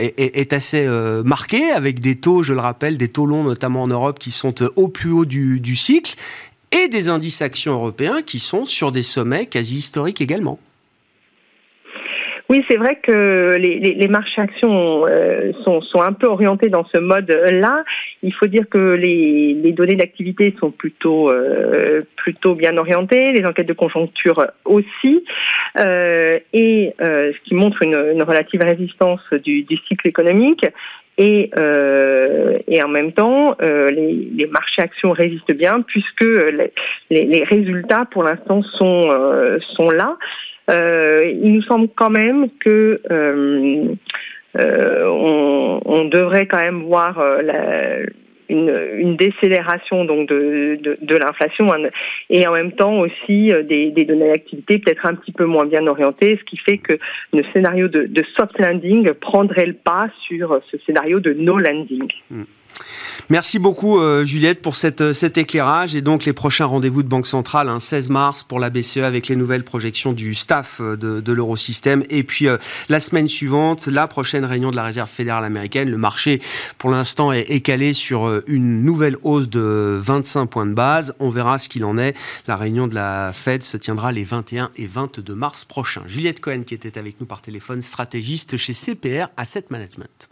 est, 0.00 0.14
est, 0.18 0.52
assez 0.52 0.86
marquée, 1.24 1.70
avec 1.70 2.00
des 2.00 2.14
taux, 2.14 2.42
je 2.42 2.54
le 2.54 2.60
rappelle, 2.60 2.96
des 2.96 3.08
taux 3.08 3.26
longs, 3.26 3.44
notamment 3.44 3.82
en 3.82 3.88
Europe, 3.88 4.18
qui 4.18 4.30
sont 4.30 4.54
au 4.76 4.88
plus 4.88 5.10
haut 5.10 5.24
du 5.24 5.76
cycle 5.76 6.16
et 6.72 6.88
des 6.88 7.08
indices 7.08 7.42
actions 7.42 7.72
européens 7.72 8.22
qui 8.22 8.38
sont 8.38 8.64
sur 8.64 8.92
des 8.92 9.02
sommets 9.02 9.46
quasi 9.46 9.76
historiques 9.76 10.20
également. 10.20 10.58
Oui, 12.50 12.64
c'est 12.70 12.78
vrai 12.78 12.98
que 13.02 13.56
les, 13.58 13.78
les, 13.78 14.08
marchés 14.08 14.40
actions 14.40 15.04
euh, 15.06 15.52
sont, 15.64 15.82
sont, 15.82 16.00
un 16.00 16.14
peu 16.14 16.26
orientés 16.26 16.70
dans 16.70 16.86
ce 16.86 16.98
mode-là. 16.98 17.84
Il 18.22 18.32
faut 18.32 18.46
dire 18.46 18.64
que 18.70 18.94
les, 18.94 19.52
les 19.52 19.72
données 19.72 19.96
d'activité 19.96 20.54
sont 20.58 20.70
plutôt 20.70 21.30
euh, 21.30 22.02
plutôt 22.16 22.54
bien 22.54 22.78
orientées, 22.78 23.32
les 23.32 23.44
enquêtes 23.44 23.68
de 23.68 23.74
conjoncture 23.74 24.46
aussi, 24.64 25.24
euh, 25.78 26.38
et 26.54 26.94
ce 26.98 27.38
qui 27.44 27.54
montre 27.54 27.82
une, 27.82 28.12
une 28.14 28.22
relative 28.22 28.62
résistance 28.62 29.20
du, 29.44 29.64
du 29.64 29.76
cycle 29.86 30.08
économique. 30.08 30.64
Et, 31.18 31.50
euh, 31.58 32.58
et 32.68 32.80
en 32.80 32.88
même 32.88 33.12
temps, 33.12 33.56
euh, 33.60 33.90
les, 33.90 34.30
les, 34.32 34.46
marchés 34.46 34.82
actions 34.82 35.10
résistent 35.10 35.52
bien 35.52 35.82
puisque 35.82 36.22
les, 36.22 36.70
les 37.10 37.42
résultats 37.42 38.06
pour 38.12 38.22
l'instant 38.22 38.62
sont, 38.78 39.02
euh, 39.10 39.58
sont 39.74 39.90
là. 39.90 40.16
Euh, 40.68 41.30
il 41.42 41.52
nous 41.54 41.62
semble 41.62 41.88
quand 41.94 42.10
même 42.10 42.48
que 42.60 43.00
on, 44.54 45.80
on, 45.84 46.04
devrait 46.06 46.46
quand 46.46 46.62
même 46.62 46.82
voir 46.82 47.20
une, 48.48 49.16
décélération 49.16 50.04
donc 50.04 50.28
de, 50.28 50.78
de, 50.80 50.98
de 51.00 51.16
l'inflation 51.16 51.72
hein, 51.72 51.88
et 52.30 52.46
en 52.46 52.52
même 52.52 52.72
temps 52.72 52.98
aussi 52.98 53.52
euh, 53.52 53.62
des, 53.62 53.90
données 53.90 54.28
d'activité 54.28 54.78
peut-être 54.78 55.06
un 55.06 55.14
petit 55.14 55.32
peu 55.32 55.44
moins 55.44 55.66
bien 55.66 55.86
orientées, 55.86 56.38
ce 56.38 56.44
qui 56.44 56.56
fait 56.56 56.78
que 56.78 56.94
le 57.32 57.42
scénario 57.52 57.88
de, 57.88 58.08
soft 58.36 58.58
landing 58.58 59.12
prendrait 59.14 59.66
le 59.66 59.74
pas 59.74 60.08
sur 60.26 60.60
ce 60.70 60.76
scénario 60.86 61.20
de 61.20 61.32
no 61.32 61.58
landing. 61.58 62.08
Hmm. 62.30 62.44
Merci 63.30 63.58
beaucoup 63.58 64.00
euh, 64.00 64.24
Juliette 64.24 64.62
pour 64.62 64.74
euh, 64.82 65.12
cet 65.12 65.38
éclairage 65.38 65.94
et 65.94 66.00
donc 66.00 66.24
les 66.24 66.32
prochains 66.32 66.64
rendez-vous 66.64 67.02
de 67.02 67.08
Banque 67.08 67.26
Centrale, 67.26 67.68
hein, 67.68 67.78
16 67.78 68.08
mars 68.08 68.42
pour 68.42 68.58
la 68.58 68.70
BCE 68.70 68.98
avec 68.98 69.28
les 69.28 69.36
nouvelles 69.36 69.64
projections 69.64 70.12
du 70.12 70.34
staff 70.34 70.80
euh, 70.80 70.96
de, 70.96 71.20
de 71.20 71.32
l'eurosystème 71.32 72.02
et 72.08 72.22
puis 72.22 72.46
la 72.88 73.00
semaine 73.00 73.28
suivante, 73.28 73.86
la 73.86 74.06
prochaine 74.06 74.44
réunion 74.44 74.70
de 74.70 74.76
la 74.76 74.84
Réserve 74.84 75.10
fédérale 75.10 75.44
américaine. 75.44 75.90
Le 75.90 75.98
marché 75.98 76.40
pour 76.78 76.90
l'instant 76.90 77.32
est, 77.32 77.50
est, 77.50 77.60
calé 77.60 77.92
sur 77.92 78.40
une 78.46 78.82
nouvelle 78.82 79.16
hausse 79.22 79.48
de 79.48 80.00
25 80.02 80.46
points 80.46 80.66
de 80.66 80.74
base. 80.74 81.14
On 81.20 81.28
verra 81.28 81.58
ce 81.58 81.68
qu'il 81.68 81.84
en 81.84 81.98
est. 81.98 82.16
La 82.46 82.56
réunion 82.56 82.86
de 82.86 82.94
la 82.94 83.32
Fed 83.34 83.62
se 83.62 83.76
tiendra 83.76 84.12
les 84.12 84.24
21 84.24 84.70
et 84.76 84.86
22 84.86 85.34
mars 85.34 85.64
prochains. 85.64 86.02
Juliette 86.06 86.40
Cohen 86.40 86.62
qui 86.62 86.74
était 86.74 86.98
avec 86.98 87.20
nous 87.20 87.26
par 87.26 87.42
téléphone, 87.42 87.82
stratégiste 87.82 88.56
chez 88.56 88.72
CPR 88.72 89.28
Asset 89.36 89.64
Management. 89.70 90.28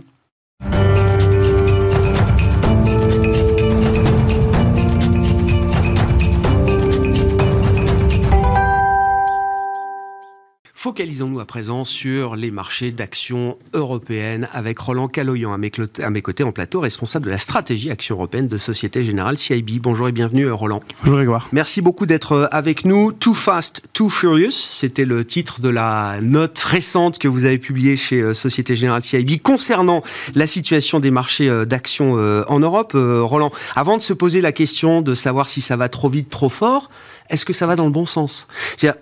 Focalisons-nous 10.86 11.40
à 11.40 11.44
présent 11.46 11.84
sur 11.84 12.36
les 12.36 12.52
marchés 12.52 12.92
d'actions 12.92 13.58
européennes 13.74 14.48
avec 14.52 14.78
Roland 14.78 15.08
Caloyan 15.08 15.52
à 15.52 15.58
mes, 15.58 16.22
côtés 16.22 16.44
en 16.44 16.52
plateau, 16.52 16.78
responsable 16.78 17.24
de 17.24 17.30
la 17.32 17.38
stratégie 17.38 17.90
action 17.90 18.14
européenne 18.14 18.46
de 18.46 18.56
Société 18.56 19.02
Générale 19.02 19.36
CIB. 19.36 19.80
Bonjour 19.80 20.06
et 20.06 20.12
bienvenue 20.12 20.44
euh, 20.44 20.54
Roland. 20.54 20.78
Bonjour 21.00 21.16
Grégoire. 21.16 21.48
Merci 21.50 21.80
beaucoup 21.80 22.06
d'être 22.06 22.32
euh, 22.32 22.46
avec 22.52 22.84
nous. 22.84 23.10
Too 23.10 23.34
Fast, 23.34 23.82
Too 23.94 24.08
Furious, 24.08 24.52
c'était 24.52 25.04
le 25.04 25.24
titre 25.24 25.60
de 25.60 25.70
la 25.70 26.18
note 26.22 26.56
récente 26.60 27.18
que 27.18 27.26
vous 27.26 27.46
avez 27.46 27.58
publiée 27.58 27.96
chez 27.96 28.20
euh, 28.20 28.32
Société 28.32 28.76
Générale 28.76 29.02
CIB 29.02 29.40
concernant 29.42 30.04
la 30.36 30.46
situation 30.46 31.00
des 31.00 31.10
marchés 31.10 31.50
d'actions 31.66 32.12
en 32.48 32.60
Europe. 32.60 32.92
Roland, 32.94 33.50
avant 33.74 33.96
de 33.96 34.02
se 34.02 34.12
poser 34.12 34.40
la 34.40 34.52
question 34.52 35.02
de 35.02 35.16
savoir 35.16 35.48
si 35.48 35.60
ça 35.60 35.76
va 35.76 35.88
trop 35.88 36.08
vite, 36.08 36.28
trop 36.28 36.48
fort, 36.48 36.90
est-ce 37.30 37.44
que 37.44 37.52
ça 37.52 37.66
va 37.66 37.76
dans 37.76 37.84
le 37.84 37.90
bon 37.90 38.06
sens? 38.06 38.46
Euh, 38.84 38.92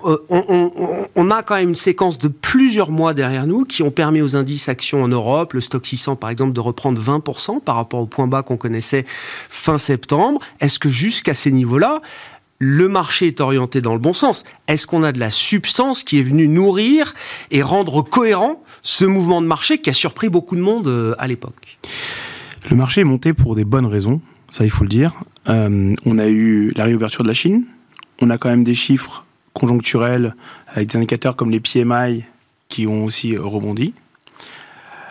on, 1.16 1.30
a 1.30 1.42
quand 1.42 1.56
même 1.56 1.70
une 1.70 1.76
séquence 1.76 2.18
de 2.18 2.28
plusieurs 2.28 2.90
mois 2.90 3.14
derrière 3.14 3.46
nous 3.46 3.64
qui 3.64 3.82
ont 3.82 3.90
permis 3.90 4.22
aux 4.22 4.36
indices 4.36 4.68
actions 4.68 5.02
en 5.02 5.08
Europe, 5.08 5.52
le 5.52 5.60
stock 5.60 5.86
600 5.86 6.16
par 6.16 6.30
exemple, 6.30 6.52
de 6.52 6.60
reprendre 6.60 7.00
20% 7.00 7.60
par 7.60 7.76
rapport 7.76 8.00
au 8.00 8.06
point 8.06 8.26
bas 8.26 8.42
qu'on 8.42 8.56
connaissait 8.56 9.04
fin 9.06 9.78
septembre. 9.78 10.40
Est-ce 10.60 10.78
que 10.78 10.88
jusqu'à 10.88 11.34
ces 11.34 11.52
niveaux-là, 11.52 12.00
le 12.58 12.88
marché 12.88 13.26
est 13.26 13.40
orienté 13.40 13.80
dans 13.80 13.92
le 13.92 13.98
bon 13.98 14.14
sens? 14.14 14.44
Est-ce 14.68 14.86
qu'on 14.86 15.02
a 15.02 15.12
de 15.12 15.20
la 15.20 15.30
substance 15.30 16.02
qui 16.02 16.18
est 16.18 16.22
venue 16.22 16.48
nourrir 16.48 17.12
et 17.50 17.62
rendre 17.62 18.02
cohérent 18.02 18.62
ce 18.82 19.04
mouvement 19.04 19.42
de 19.42 19.46
marché 19.46 19.78
qui 19.78 19.90
a 19.90 19.92
surpris 19.92 20.28
beaucoup 20.28 20.56
de 20.56 20.60
monde 20.60 20.88
euh, 20.88 21.14
à 21.18 21.26
l'époque? 21.26 21.78
Le 22.70 22.76
marché 22.76 23.02
est 23.02 23.04
monté 23.04 23.32
pour 23.32 23.54
des 23.54 23.64
bonnes 23.64 23.86
raisons, 23.86 24.20
ça 24.50 24.64
il 24.64 24.70
faut 24.70 24.84
le 24.84 24.88
dire. 24.88 25.12
Euh, 25.48 25.94
on 26.06 26.18
a 26.18 26.28
eu 26.28 26.72
la 26.76 26.84
réouverture 26.84 27.22
de 27.22 27.28
la 27.28 27.34
Chine, 27.34 27.64
on 28.20 28.30
a 28.30 28.38
quand 28.38 28.48
même 28.48 28.64
des 28.64 28.74
chiffres 28.74 29.24
conjoncturels 29.52 30.34
avec 30.68 30.88
des 30.88 30.96
indicateurs 30.96 31.36
comme 31.36 31.50
les 31.50 31.60
PMI 31.60 32.24
qui 32.68 32.86
ont 32.86 33.04
aussi 33.04 33.36
rebondi. 33.36 33.94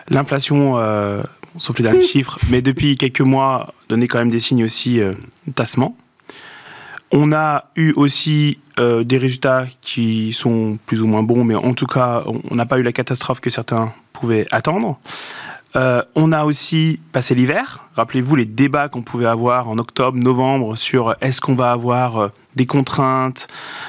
L'inflation, 0.08 0.78
euh, 0.78 1.22
sauf 1.58 1.78
les 1.78 1.84
derniers 1.84 2.06
chiffres, 2.06 2.38
mais 2.50 2.62
depuis 2.62 2.96
quelques 2.96 3.20
mois, 3.20 3.72
donnait 3.88 4.08
quand 4.08 4.18
même 4.18 4.30
des 4.30 4.40
signes 4.40 4.64
aussi 4.64 5.00
euh, 5.00 5.14
tassement. 5.54 5.96
On 7.10 7.32
a 7.32 7.70
eu 7.76 7.92
aussi 7.92 8.58
euh, 8.78 9.04
des 9.04 9.18
résultats 9.18 9.66
qui 9.80 10.32
sont 10.32 10.78
plus 10.86 11.00
ou 11.00 11.06
moins 11.06 11.22
bons, 11.22 11.44
mais 11.44 11.54
en 11.54 11.72
tout 11.74 11.86
cas, 11.86 12.24
on 12.26 12.54
n'a 12.54 12.66
pas 12.66 12.78
eu 12.78 12.82
la 12.82 12.92
catastrophe 12.92 13.40
que 13.40 13.50
certains 13.50 13.92
pouvaient 14.12 14.46
attendre. 14.50 14.98
Euh, 15.76 16.02
on 16.14 16.32
a 16.32 16.44
aussi 16.44 17.00
passé 17.12 17.34
l'hiver. 17.34 17.84
Rappelez-vous 17.96 18.36
les 18.36 18.44
débats 18.44 18.88
qu'on 18.88 19.02
pouvait 19.02 19.26
avoir 19.26 19.68
en 19.68 19.78
octobre, 19.78 20.16
novembre 20.16 20.76
sur 20.76 21.16
est-ce 21.20 21.40
qu'on 21.40 21.54
va 21.54 21.72
avoir 21.72 22.18
euh, 22.18 22.28
des 22.54 22.66
contraintes 22.66 23.48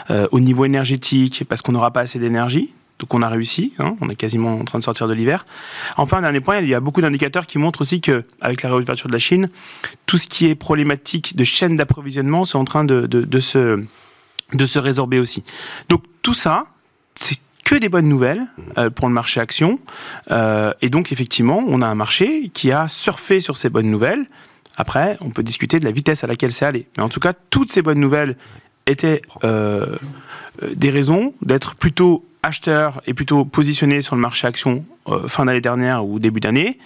euh, 0.10 0.28
au 0.32 0.40
niveau 0.40 0.66
énergétique 0.66 1.44
parce 1.48 1.62
qu'on 1.62 1.74
n'aura 1.74 1.92
pas 1.92 2.02
assez 2.02 2.18
d'énergie. 2.18 2.74
Donc 2.98 3.14
on 3.14 3.22
a 3.22 3.28
réussi, 3.28 3.74
hein. 3.78 3.96
on 4.00 4.10
est 4.10 4.16
quasiment 4.16 4.58
en 4.58 4.64
train 4.64 4.80
de 4.80 4.84
sortir 4.84 5.08
de 5.08 5.14
l'hiver. 5.14 5.46
Enfin, 5.98 6.22
dernier 6.22 6.40
point, 6.40 6.60
il 6.60 6.70
y 6.70 6.74
a 6.74 6.80
beaucoup 6.80 7.02
d'indicateurs 7.02 7.46
qui 7.46 7.58
montrent 7.58 7.82
aussi 7.82 8.00
que, 8.00 8.24
avec 8.40 8.64
la 8.64 8.70
réouverture 8.70 9.08
de 9.08 9.14
la 9.14 9.20
Chine, 9.20 9.50
tout 10.06 10.18
ce 10.18 10.28
qui 10.28 10.48
est 10.48 10.56
problématique 10.56 11.36
de 11.36 11.44
chaîne 11.44 11.76
d'approvisionnement, 11.76 12.46
c'est 12.46 12.58
en 12.58 12.64
train 12.64 12.86
de, 12.86 13.06
de, 13.06 13.40
se, 13.42 13.84
de 14.54 14.66
se 14.66 14.80
résorber 14.80 15.20
aussi. 15.20 15.44
Donc 15.90 16.04
tout 16.22 16.34
ça, 16.34 16.68
c'est 17.16 17.38
que 17.66 17.76
des 17.76 17.90
bonnes 17.90 18.08
nouvelles 18.08 18.46
euh, 18.78 18.90
pour 18.90 19.10
le 19.10 19.14
marché 19.14 19.42
action. 19.42 19.80
Euh, 20.32 20.72
et 20.82 20.90
donc, 20.90 21.12
effectivement, 21.12 21.62
on 21.68 21.82
a 21.82 21.88
un 21.88 21.96
marché 21.96 22.50
qui 22.54 22.72
a 22.72 22.88
surfé 22.88 23.42
sur 23.42 23.58
ces 23.58 23.70
bonnes 23.70 23.90
nouvelles. 23.90 24.26
Après, 24.78 25.18
on 25.22 25.32
peut 25.32 25.44
discuter 25.44 25.80
de 25.80 25.86
la 25.86 25.92
vitesse 25.92 26.24
à 26.24 26.28
laquelle 26.28 26.54
c'est 26.54 26.66
allé. 26.66 26.88
Mais 26.96 27.04
en 27.04 27.10
tout 27.10 27.20
cas, 27.20 27.34
toutes 27.50 27.72
ces 27.72 27.82
bonnes 27.82 28.00
nouvelles 28.00 28.38
étaient 28.86 29.22
euh, 29.44 29.98
des 30.74 30.92
raisons 30.92 31.34
d'être 31.42 31.76
plutôt 31.76 32.24
acheteur 32.44 33.02
et 33.08 33.16
plutôt 33.16 33.44
positionné 33.44 34.02
sur 34.02 34.16
le 34.16 34.22
marché 34.22 34.46
action 34.46 34.86
fin 35.28 35.46
d'année 35.46 35.62
dernière 35.62 36.06
ou 36.06 36.20
début 36.20 36.40
d'année. 36.40 36.78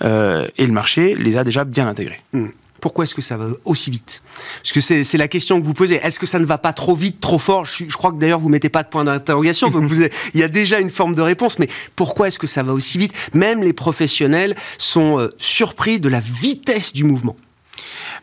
et 0.00 0.66
le 0.66 0.72
marché 0.72 1.16
les 1.16 1.36
a 1.36 1.42
déjà 1.42 1.64
bien 1.64 1.88
intégrés. 1.88 2.20
Hmm. 2.32 2.50
Pourquoi 2.80 3.04
est-ce 3.04 3.14
que 3.14 3.22
ça 3.22 3.36
va 3.36 3.46
aussi 3.64 3.90
vite? 3.90 4.22
Parce 4.62 4.72
que 4.72 4.80
c'est 4.80 5.18
la 5.18 5.28
question 5.28 5.60
que 5.60 5.66
vous 5.66 5.74
posez. 5.74 5.96
Est-ce 5.96 6.18
que 6.18 6.26
ça 6.26 6.38
ne 6.38 6.44
va 6.44 6.58
pas 6.58 6.72
trop 6.72 6.94
vite, 6.94 7.20
trop 7.20 7.38
fort? 7.38 7.64
Je, 7.66 7.84
crois 7.96 8.12
que 8.12 8.18
d'ailleurs 8.18 8.38
vous 8.38 8.48
mettez 8.48 8.68
pas 8.68 8.82
de 8.82 8.88
point 8.88 9.04
d'interrogation, 9.04 9.70
donc 9.70 9.84
vous 9.84 10.02
il 10.34 10.40
y 10.40 10.42
a 10.42 10.48
déjà 10.48 10.78
une 10.78 10.90
forme 10.90 11.14
de 11.14 11.22
réponse. 11.22 11.58
Mais 11.58 11.68
pourquoi 11.96 12.28
est-ce 12.28 12.38
que 12.38 12.46
ça 12.46 12.62
va 12.62 12.72
aussi 12.72 12.98
vite? 12.98 13.12
Même 13.34 13.62
les 13.62 13.72
professionnels 13.72 14.54
sont 14.78 15.18
euh, 15.18 15.28
surpris 15.38 15.98
de 15.98 16.08
la 16.08 16.20
vitesse 16.20 16.92
du 16.92 17.04
mouvement. 17.04 17.36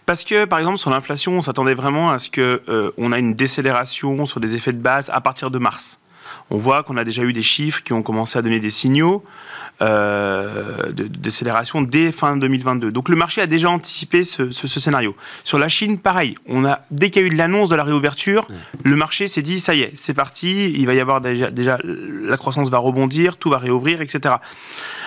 Parce 0.06 0.24
que, 0.24 0.46
par 0.46 0.60
exemple, 0.60 0.78
sur 0.78 0.92
l'inflation, 0.92 1.34
on 1.34 1.42
s'attendait 1.42 1.74
vraiment 1.74 2.12
à 2.12 2.20
ce 2.20 2.30
que 2.30 2.62
euh, 2.70 2.92
on 2.98 3.12
a 3.12 3.20
une 3.20 3.34
décélération 3.34 4.26
sur 4.26 4.40
des 4.40 4.56
effets 4.56 4.74
de 4.74 4.82
base 4.82 5.10
à 5.12 5.22
partir 5.22 5.50
de 5.50 5.58
mars. 5.58 5.98
On 6.52 6.58
voit 6.58 6.84
qu'on 6.84 6.98
a 6.98 7.04
déjà 7.04 7.24
eu 7.24 7.34
des 7.34 7.44
chiffres 7.44 7.82
qui 7.84 7.94
ont 7.94 8.04
commencé 8.04 8.38
à 8.38 8.42
donner 8.42 8.60
des 8.60 8.70
signaux. 8.70 9.24
Euh, 9.82 10.94
de, 10.94 11.04
décélération 11.08 11.82
dès 11.82 12.14
fin 12.14 12.38
2022. 12.38 12.94
Donc 12.94 13.10
le 13.10 13.18
marché 13.18 13.42
a 13.42 13.46
déjà 13.46 13.70
anticipé 13.70 14.24
ce, 14.24 14.50
scénario. 14.52 15.18
Sur 15.44 15.60
la 15.60 15.68
Chine, 15.68 16.00
pareil. 16.00 16.36
On 16.48 16.64
a 16.64 16.80
dès 16.92 17.10
qu'il 17.10 17.24
y 17.24 17.25
a 17.25 17.28
eu 17.28 17.36
l'annonce 17.36 17.70
de 17.70 17.75
la 17.75 17.84
réouverture, 17.84 18.48
le 18.86 18.96
marché 18.96 19.28
s'est 19.28 19.42
dit 19.42 19.60
ça 19.60 19.75
y 19.75 19.82
est, 19.82 19.92
c'est 19.96 20.14
parti. 20.14 20.72
Il 20.72 20.86
va 20.86 20.94
y 20.94 21.02
avoir 21.02 21.20
déjà, 21.20 21.52
déjà 21.52 21.78
la 21.84 22.38
croissance 22.38 22.70
va 22.70 22.78
rebondir, 22.78 23.36
tout 23.36 23.50
va 23.50 23.58
réouvrir, 23.58 24.02
etc. 24.02 24.36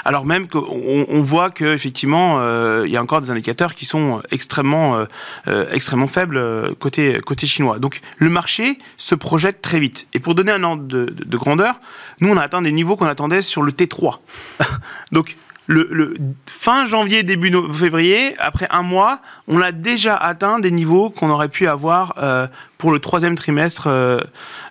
Alors 0.04 0.26
même 0.26 0.48
qu'on 0.48 1.06
on 1.08 1.22
voit 1.22 1.48
que 1.48 1.64
effectivement 1.64 2.38
euh, 2.40 2.82
il 2.86 2.92
y 2.92 2.98
a 2.98 3.02
encore 3.02 3.22
des 3.22 3.30
indicateurs 3.30 3.74
qui 3.74 3.86
sont 3.86 4.20
extrêmement 4.30 5.06
euh, 5.46 5.66
extrêmement 5.70 6.08
faibles 6.08 6.74
côté 6.78 7.20
côté 7.24 7.46
chinois. 7.46 7.78
Donc 7.78 8.02
le 8.18 8.28
marché 8.28 8.78
se 8.98 9.14
projette 9.14 9.62
très 9.62 9.80
vite. 9.80 10.08
Et 10.12 10.20
pour 10.20 10.34
donner 10.34 10.52
un 10.52 10.62
ordre 10.62 10.82
de, 10.82 11.27
de 11.28 11.36
grandeur, 11.36 11.76
nous 12.20 12.30
on 12.30 12.36
a 12.36 12.42
atteint 12.42 12.62
des 12.62 12.72
niveaux 12.72 12.96
qu'on 12.96 13.06
attendait 13.06 13.42
sur 13.42 13.62
le 13.62 13.72
T3. 13.72 14.18
Donc, 15.12 15.36
le, 15.68 16.16
fin 16.46 16.86
janvier, 16.86 17.22
début 17.22 17.52
février, 17.72 18.34
après 18.38 18.66
un 18.70 18.82
mois, 18.82 19.20
on 19.48 19.60
a 19.60 19.70
déjà 19.70 20.16
atteint 20.16 20.58
des 20.60 20.70
niveaux 20.70 21.10
qu'on 21.10 21.28
aurait 21.28 21.50
pu 21.50 21.68
avoir 21.68 22.14
euh, 22.18 22.46
pour 22.78 22.90
le 22.90 23.00
troisième 23.00 23.34
trimestre 23.34 23.86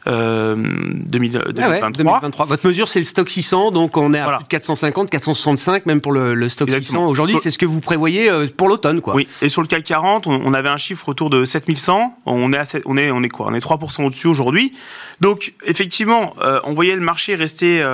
2023. 0.06 1.64
Euh, 1.64 2.30
ah 2.40 2.46
Votre 2.46 2.68
mesure, 2.68 2.88
c'est 2.88 2.98
le 2.98 3.06
stock 3.06 3.30
600, 3.30 3.72
donc 3.72 3.96
on 3.96 4.12
est 4.16 4.20
à 4.20 4.40
450, 4.50 5.12
465, 5.12 5.86
même 5.86 6.02
pour 6.02 6.14
le, 6.14 6.50
stock 6.50 6.72
600. 6.72 7.08
Aujourd'hui, 7.08 7.38
c'est 7.38 7.52
ce 7.52 7.60
que 7.60 7.68
vous 7.68 7.82
prévoyez 7.82 8.32
euh, 8.32 8.48
pour 8.56 8.68
l'automne, 8.68 9.02
quoi. 9.02 9.14
Oui, 9.14 9.28
et 9.44 9.50
sur 9.50 9.62
le 9.62 9.68
CAC 9.68 9.84
40, 9.84 10.26
on, 10.26 10.54
avait 10.56 10.70
un 10.70 10.78
chiffre 10.78 11.08
autour 11.10 11.30
de 11.30 11.46
7100. 11.46 12.18
On 12.26 12.52
est, 12.54 12.82
on 12.86 12.98
est, 12.98 13.12
on 13.12 13.22
est 13.22 13.30
quoi? 13.30 13.46
On 13.50 13.54
est 13.54 13.64
3% 13.64 14.04
au-dessus 14.04 14.28
aujourd'hui. 14.28 14.74
Donc, 15.22 15.54
effectivement, 15.64 16.34
on 16.64 16.74
voyait 16.74 16.96
le 16.96 17.02
marché 17.02 17.36
rester 17.36 17.86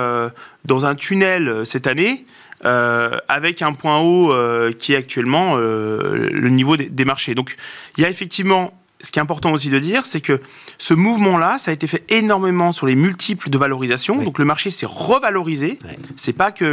dans 0.64 0.86
un 0.86 0.94
tunnel 0.94 1.66
cette 1.66 1.86
année. 1.86 2.24
Euh, 2.64 3.18
avec 3.28 3.60
un 3.60 3.74
point 3.74 3.98
haut 3.98 4.32
euh, 4.32 4.72
qui 4.72 4.94
est 4.94 4.96
actuellement 4.96 5.56
euh, 5.56 6.30
le 6.32 6.48
niveau 6.48 6.78
des, 6.78 7.04
marchés. 7.04 7.34
Donc 7.34 7.56
il 7.98 8.02
y 8.02 8.06
a 8.06 8.10
effectivement 8.10 8.72
ce 9.02 9.12
qui 9.12 9.18
est 9.18 9.22
important 9.22 9.52
aussi 9.52 9.68
de 9.68 9.78
dire, 9.78 10.06
c'est 10.06 10.22
que 10.22 10.40
ce 10.78 10.94
mouvement-là, 10.94 11.58
ça 11.58 11.72
a 11.72 11.74
été 11.74 11.86
fait 11.86 12.04
énormément 12.08 12.72
sur 12.72 12.86
les 12.86 12.96
multiples 12.96 13.50
de 13.50 13.58
valorisation. 13.58 14.16
Donc 14.22 14.38
le 14.38 14.46
marché 14.46 14.70
s'est 14.70 14.86
revalorisé. 14.86 15.78
C'est 16.16 16.32
pas 16.32 16.52
que 16.52 16.64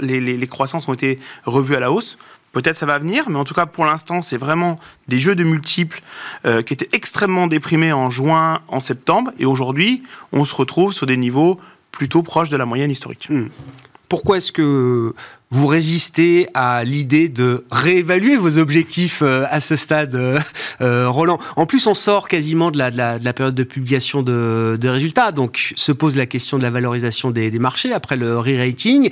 les, 0.00 0.20
les, 0.20 0.46
croissances 0.46 0.88
ont 0.88 0.94
été 0.94 1.18
revues 1.44 1.76
à 1.76 1.80
la 1.80 1.92
hausse. 1.92 2.16
Peut-être 2.52 2.78
ça 2.78 2.86
va 2.86 2.98
venir, 2.98 3.28
mais 3.28 3.38
en 3.38 3.44
tout 3.44 3.52
cas 3.52 3.66
pour 3.66 3.84
l'instant, 3.84 4.22
c'est 4.22 4.38
vraiment 4.38 4.78
des 5.08 5.20
jeux 5.20 5.34
de 5.34 5.44
multiples 5.44 6.00
qui 6.44 6.72
étaient 6.72 6.88
extrêmement 6.92 7.46
déprimés 7.46 7.92
en 7.92 8.08
juin, 8.08 8.60
en 8.68 8.80
septembre, 8.80 9.32
et 9.38 9.44
aujourd'hui, 9.44 10.02
on 10.32 10.46
se 10.46 10.54
retrouve 10.54 10.94
sur 10.94 11.04
des 11.04 11.18
niveaux 11.18 11.60
plutôt 11.92 12.22
proches 12.22 12.48
de 12.48 12.56
la 12.56 12.64
moyenne 12.64 12.90
historique. 12.90 13.26
Hmm. 13.28 13.48
Pourquoi 14.08 14.36
est-ce 14.36 14.52
que 14.52 15.12
vous 15.50 15.66
résistez 15.66 16.48
à 16.54 16.84
l'idée 16.84 17.28
de 17.28 17.64
réévaluer 17.70 18.36
vos 18.36 18.58
objectifs 18.58 19.20
euh, 19.22 19.44
à 19.50 19.60
ce 19.60 19.74
stade, 19.74 20.14
euh, 20.14 20.38
euh, 20.80 21.08
Roland? 21.08 21.38
En 21.56 21.66
plus, 21.66 21.86
on 21.86 21.94
sort 21.94 22.28
quasiment 22.28 22.70
de 22.70 22.78
la, 22.78 22.90
de 22.90 23.24
la, 23.24 23.32
période 23.32 23.54
de 23.54 23.64
publication 23.64 24.22
de, 24.22 24.78
résultats, 24.88 25.32
donc 25.32 25.72
se 25.76 25.92
pose 25.92 26.16
la 26.16 26.26
question 26.26 26.58
de 26.58 26.62
la 26.62 26.70
valorisation 26.70 27.30
des, 27.30 27.50
marchés 27.58 27.92
après 27.92 28.16
le 28.16 28.38
re-rating. 28.38 29.10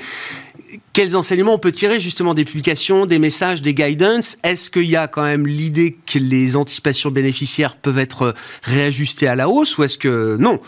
Quels 0.92 1.16
enseignements 1.16 1.54
on 1.54 1.58
peut 1.58 1.72
tirer 1.72 2.00
justement 2.00 2.34
des 2.34 2.44
publications, 2.44 3.06
des 3.06 3.18
messages, 3.18 3.62
des 3.62 3.74
guidance? 3.74 4.36
Est-ce 4.42 4.70
qu'il 4.70 4.86
y 4.86 4.96
a 4.96 5.08
quand 5.08 5.22
même 5.22 5.46
l'idée 5.46 5.96
que 6.06 6.18
les 6.18 6.56
anticipations 6.56 7.10
bénéficiaires 7.10 7.76
peuvent 7.76 7.98
être 7.98 8.34
réajustées 8.62 9.28
à 9.28 9.36
la 9.36 9.48
hausse 9.48 9.78
ou 9.78 9.84
est-ce 9.84 9.98
que 9.98 10.36
non? 10.38 10.58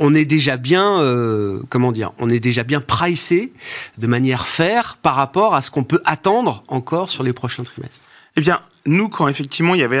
On 0.00 0.14
est 0.14 0.24
déjà 0.24 0.56
bien, 0.56 1.00
euh, 1.00 1.60
comment 1.68 1.92
dire, 1.92 2.12
on 2.18 2.28
est 2.28 2.40
déjà 2.40 2.64
bien 2.64 2.80
pricé 2.80 3.52
de 3.98 4.06
manière 4.06 4.46
faire 4.46 4.98
par 5.00 5.14
rapport 5.14 5.54
à 5.54 5.62
ce 5.62 5.70
qu'on 5.70 5.84
peut 5.84 6.00
attendre 6.04 6.62
encore 6.68 7.10
sur 7.10 7.22
les 7.22 7.32
prochains 7.32 7.62
trimestres. 7.62 8.08
Eh 8.36 8.40
bien, 8.40 8.60
nous, 8.86 9.08
quand 9.08 9.28
effectivement 9.28 9.74
il 9.74 9.80
y 9.80 9.84
avait 9.84 10.00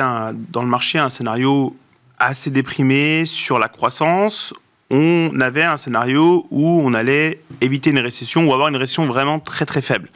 dans 0.50 0.62
le 0.62 0.68
marché 0.68 0.98
un 0.98 1.08
scénario 1.08 1.76
assez 2.18 2.50
déprimé 2.50 3.24
sur 3.24 3.58
la 3.58 3.68
croissance, 3.68 4.52
on 4.90 5.40
avait 5.40 5.62
un 5.62 5.76
scénario 5.76 6.46
où 6.50 6.80
on 6.84 6.92
allait 6.92 7.40
éviter 7.60 7.90
une 7.90 7.98
récession 7.98 8.46
ou 8.46 8.52
avoir 8.52 8.68
une 8.68 8.76
récession 8.76 9.06
vraiment 9.06 9.40
très 9.40 9.64
très 9.64 9.82
faible. 9.82 10.10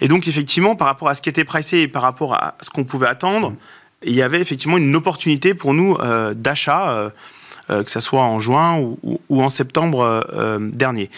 Et 0.00 0.08
donc 0.08 0.28
effectivement, 0.28 0.76
par 0.76 0.88
rapport 0.88 1.08
à 1.08 1.14
ce 1.14 1.22
qui 1.22 1.28
était 1.28 1.44
pricé 1.44 1.80
et 1.80 1.88
par 1.88 2.02
rapport 2.02 2.34
à 2.34 2.56
ce 2.60 2.70
qu'on 2.70 2.84
pouvait 2.84 3.06
attendre, 3.06 3.54
il 4.04 4.14
y 4.14 4.22
avait 4.22 4.40
effectivement 4.40 4.78
une 4.78 4.94
opportunité 4.94 5.54
pour 5.54 5.74
nous 5.74 5.96
euh, 5.96 6.34
d'achat. 6.34 6.90
Euh, 6.90 7.10
que 7.68 7.90
ce 7.90 8.00
soit 8.00 8.22
en 8.22 8.38
juin 8.38 8.78
ou, 9.02 9.42
en 9.42 9.48
septembre 9.48 10.00
euh, 10.00 10.20
euh, 10.32 10.58
dernier. 10.60 11.10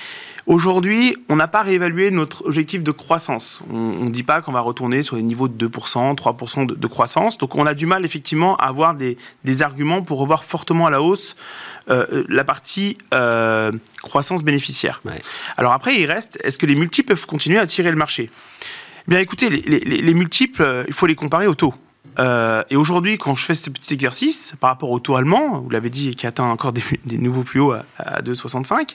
Aujourd'hui, 0.47 1.17
on 1.29 1.37
n'a 1.37 1.47
pas 1.47 1.63
réévalué 1.63 2.11
notre 2.11 2.47
objectif 2.47 2.83
de 2.83 2.91
croissance. 2.91 3.61
On 3.71 4.05
ne 4.05 4.11
dit 4.11 4.23
pas 4.23 4.41
qu'on 4.41 4.53
va 4.53 4.61
retourner 4.61 5.03
sur 5.03 5.17
les 5.17 5.23
niveaux 5.23 5.49
de 5.49 5.69
2%, 5.69 6.17
3% 6.17 6.67
de, 6.67 6.87
croissance. 6.87 7.37
Donc 7.37 7.55
on 7.55 7.67
a 7.67 7.75
du 7.75 7.85
mal 7.85 8.05
effectivement 8.07 8.57
à 8.57 8.69
avoir 8.69 8.95
des, 8.95 9.17
arguments 9.63 10.03
pour 10.03 10.19
revoir 10.19 10.45
fortement 10.45 10.87
à 10.87 10.91
la 10.91 11.03
hausse 11.03 11.37
la 11.87 12.45
partie 12.45 12.99
croissance 14.03 14.43
bénéficiaire. 14.43 15.03
Alors 15.57 15.73
après, 15.73 15.97
il 15.97 16.07
reste, 16.07 16.39
est-ce 16.45 16.59
que 16.59 16.67
les 16.67 16.75
multiples 16.77 17.09
peuvent 17.09 17.27
continuer 17.27 17.59
à 17.59 17.67
tirer 17.67 17.91
le 17.91 17.97
marché? 17.97 18.31
Bien 19.07 19.19
écoutez, 19.21 19.51
les 19.51 20.15
multiples, 20.15 20.85
il 20.87 20.95
faut 20.95 21.07
les 21.07 21.15
comparer 21.15 21.47
au 21.47 21.55
taux. 21.55 21.75
Euh, 22.19 22.63
et 22.71 22.77
aujourd'hui, 22.77 23.19
quand 23.19 23.35
je 23.35 23.45
fais 23.45 23.55
ce 23.55 23.71
petit 23.71 23.95
exercice 23.95 24.55
par 24.61 24.71
rapport 24.71 24.91
au 24.91 24.99
taux 24.99 25.17
allemand, 25.17 25.61
vous 25.61 25.71
l'avez 25.71 25.91
dit, 25.91 26.15
qui 26.17 26.27
atteint 26.27 26.45
encore 26.45 26.73
des, 26.73 26.83
nouveaux 27.19 27.43
plus 27.43 27.61
hauts 27.61 27.75
à, 27.99 28.23
2,65, 28.23 28.95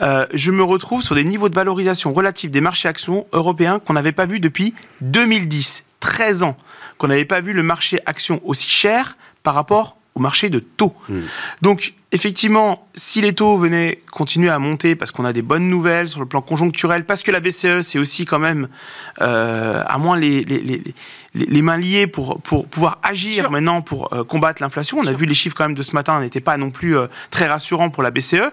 euh, 0.00 0.26
je 0.32 0.50
me 0.50 0.62
retrouve 0.62 1.02
sur 1.02 1.14
des 1.14 1.24
niveaux 1.24 1.48
de 1.48 1.54
valorisation 1.54 2.12
relatifs 2.12 2.50
des 2.50 2.60
marchés 2.60 2.88
actions 2.88 3.26
européens 3.32 3.80
qu'on 3.80 3.94
n'avait 3.94 4.12
pas 4.12 4.26
vu 4.26 4.40
depuis 4.40 4.74
2010, 5.00 5.84
13 6.00 6.42
ans, 6.42 6.56
qu'on 6.98 7.08
n'avait 7.08 7.24
pas 7.24 7.40
vu 7.40 7.52
le 7.52 7.62
marché 7.62 8.00
actions 8.06 8.40
aussi 8.44 8.68
cher 8.68 9.16
par 9.42 9.54
rapport 9.54 9.96
au 10.14 10.20
marché 10.20 10.50
de 10.50 10.58
taux. 10.58 10.94
Hmm. 11.08 11.20
Donc, 11.62 11.94
effectivement, 12.12 12.86
si 12.94 13.22
les 13.22 13.32
taux 13.32 13.56
venaient 13.56 14.00
continuer 14.10 14.50
à 14.50 14.58
monter 14.58 14.94
parce 14.94 15.10
qu'on 15.10 15.24
a 15.24 15.32
des 15.32 15.40
bonnes 15.40 15.68
nouvelles 15.68 16.08
sur 16.08 16.20
le 16.20 16.26
plan 16.26 16.42
conjoncturel, 16.42 17.06
parce 17.06 17.22
que 17.22 17.30
la 17.30 17.40
BCE, 17.40 17.80
c'est 17.80 17.98
aussi 17.98 18.26
quand 18.26 18.38
même, 18.38 18.68
euh, 19.22 19.82
à 19.86 19.96
moins 19.96 20.18
les, 20.18 20.44
les, 20.44 20.82
les, 21.34 21.62
mains 21.62 21.78
liées 21.78 22.06
pour, 22.06 22.40
pour 22.42 22.66
pouvoir 22.66 22.98
agir 23.02 23.50
maintenant 23.50 23.80
pour 23.80 24.12
euh, 24.12 24.22
combattre 24.22 24.62
l'inflation. 24.62 24.98
On 24.98 25.06
a 25.06 25.12
vu 25.12 25.24
les 25.24 25.34
chiffres 25.34 25.56
quand 25.56 25.64
même 25.64 25.76
de 25.76 25.82
ce 25.82 25.94
matin 25.94 26.20
n'étaient 26.20 26.40
pas 26.40 26.58
non 26.58 26.70
plus 26.70 26.96
euh, 26.96 27.06
très 27.30 27.48
rassurants 27.48 27.88
pour 27.88 28.02
la 28.02 28.10
BCE. 28.10 28.50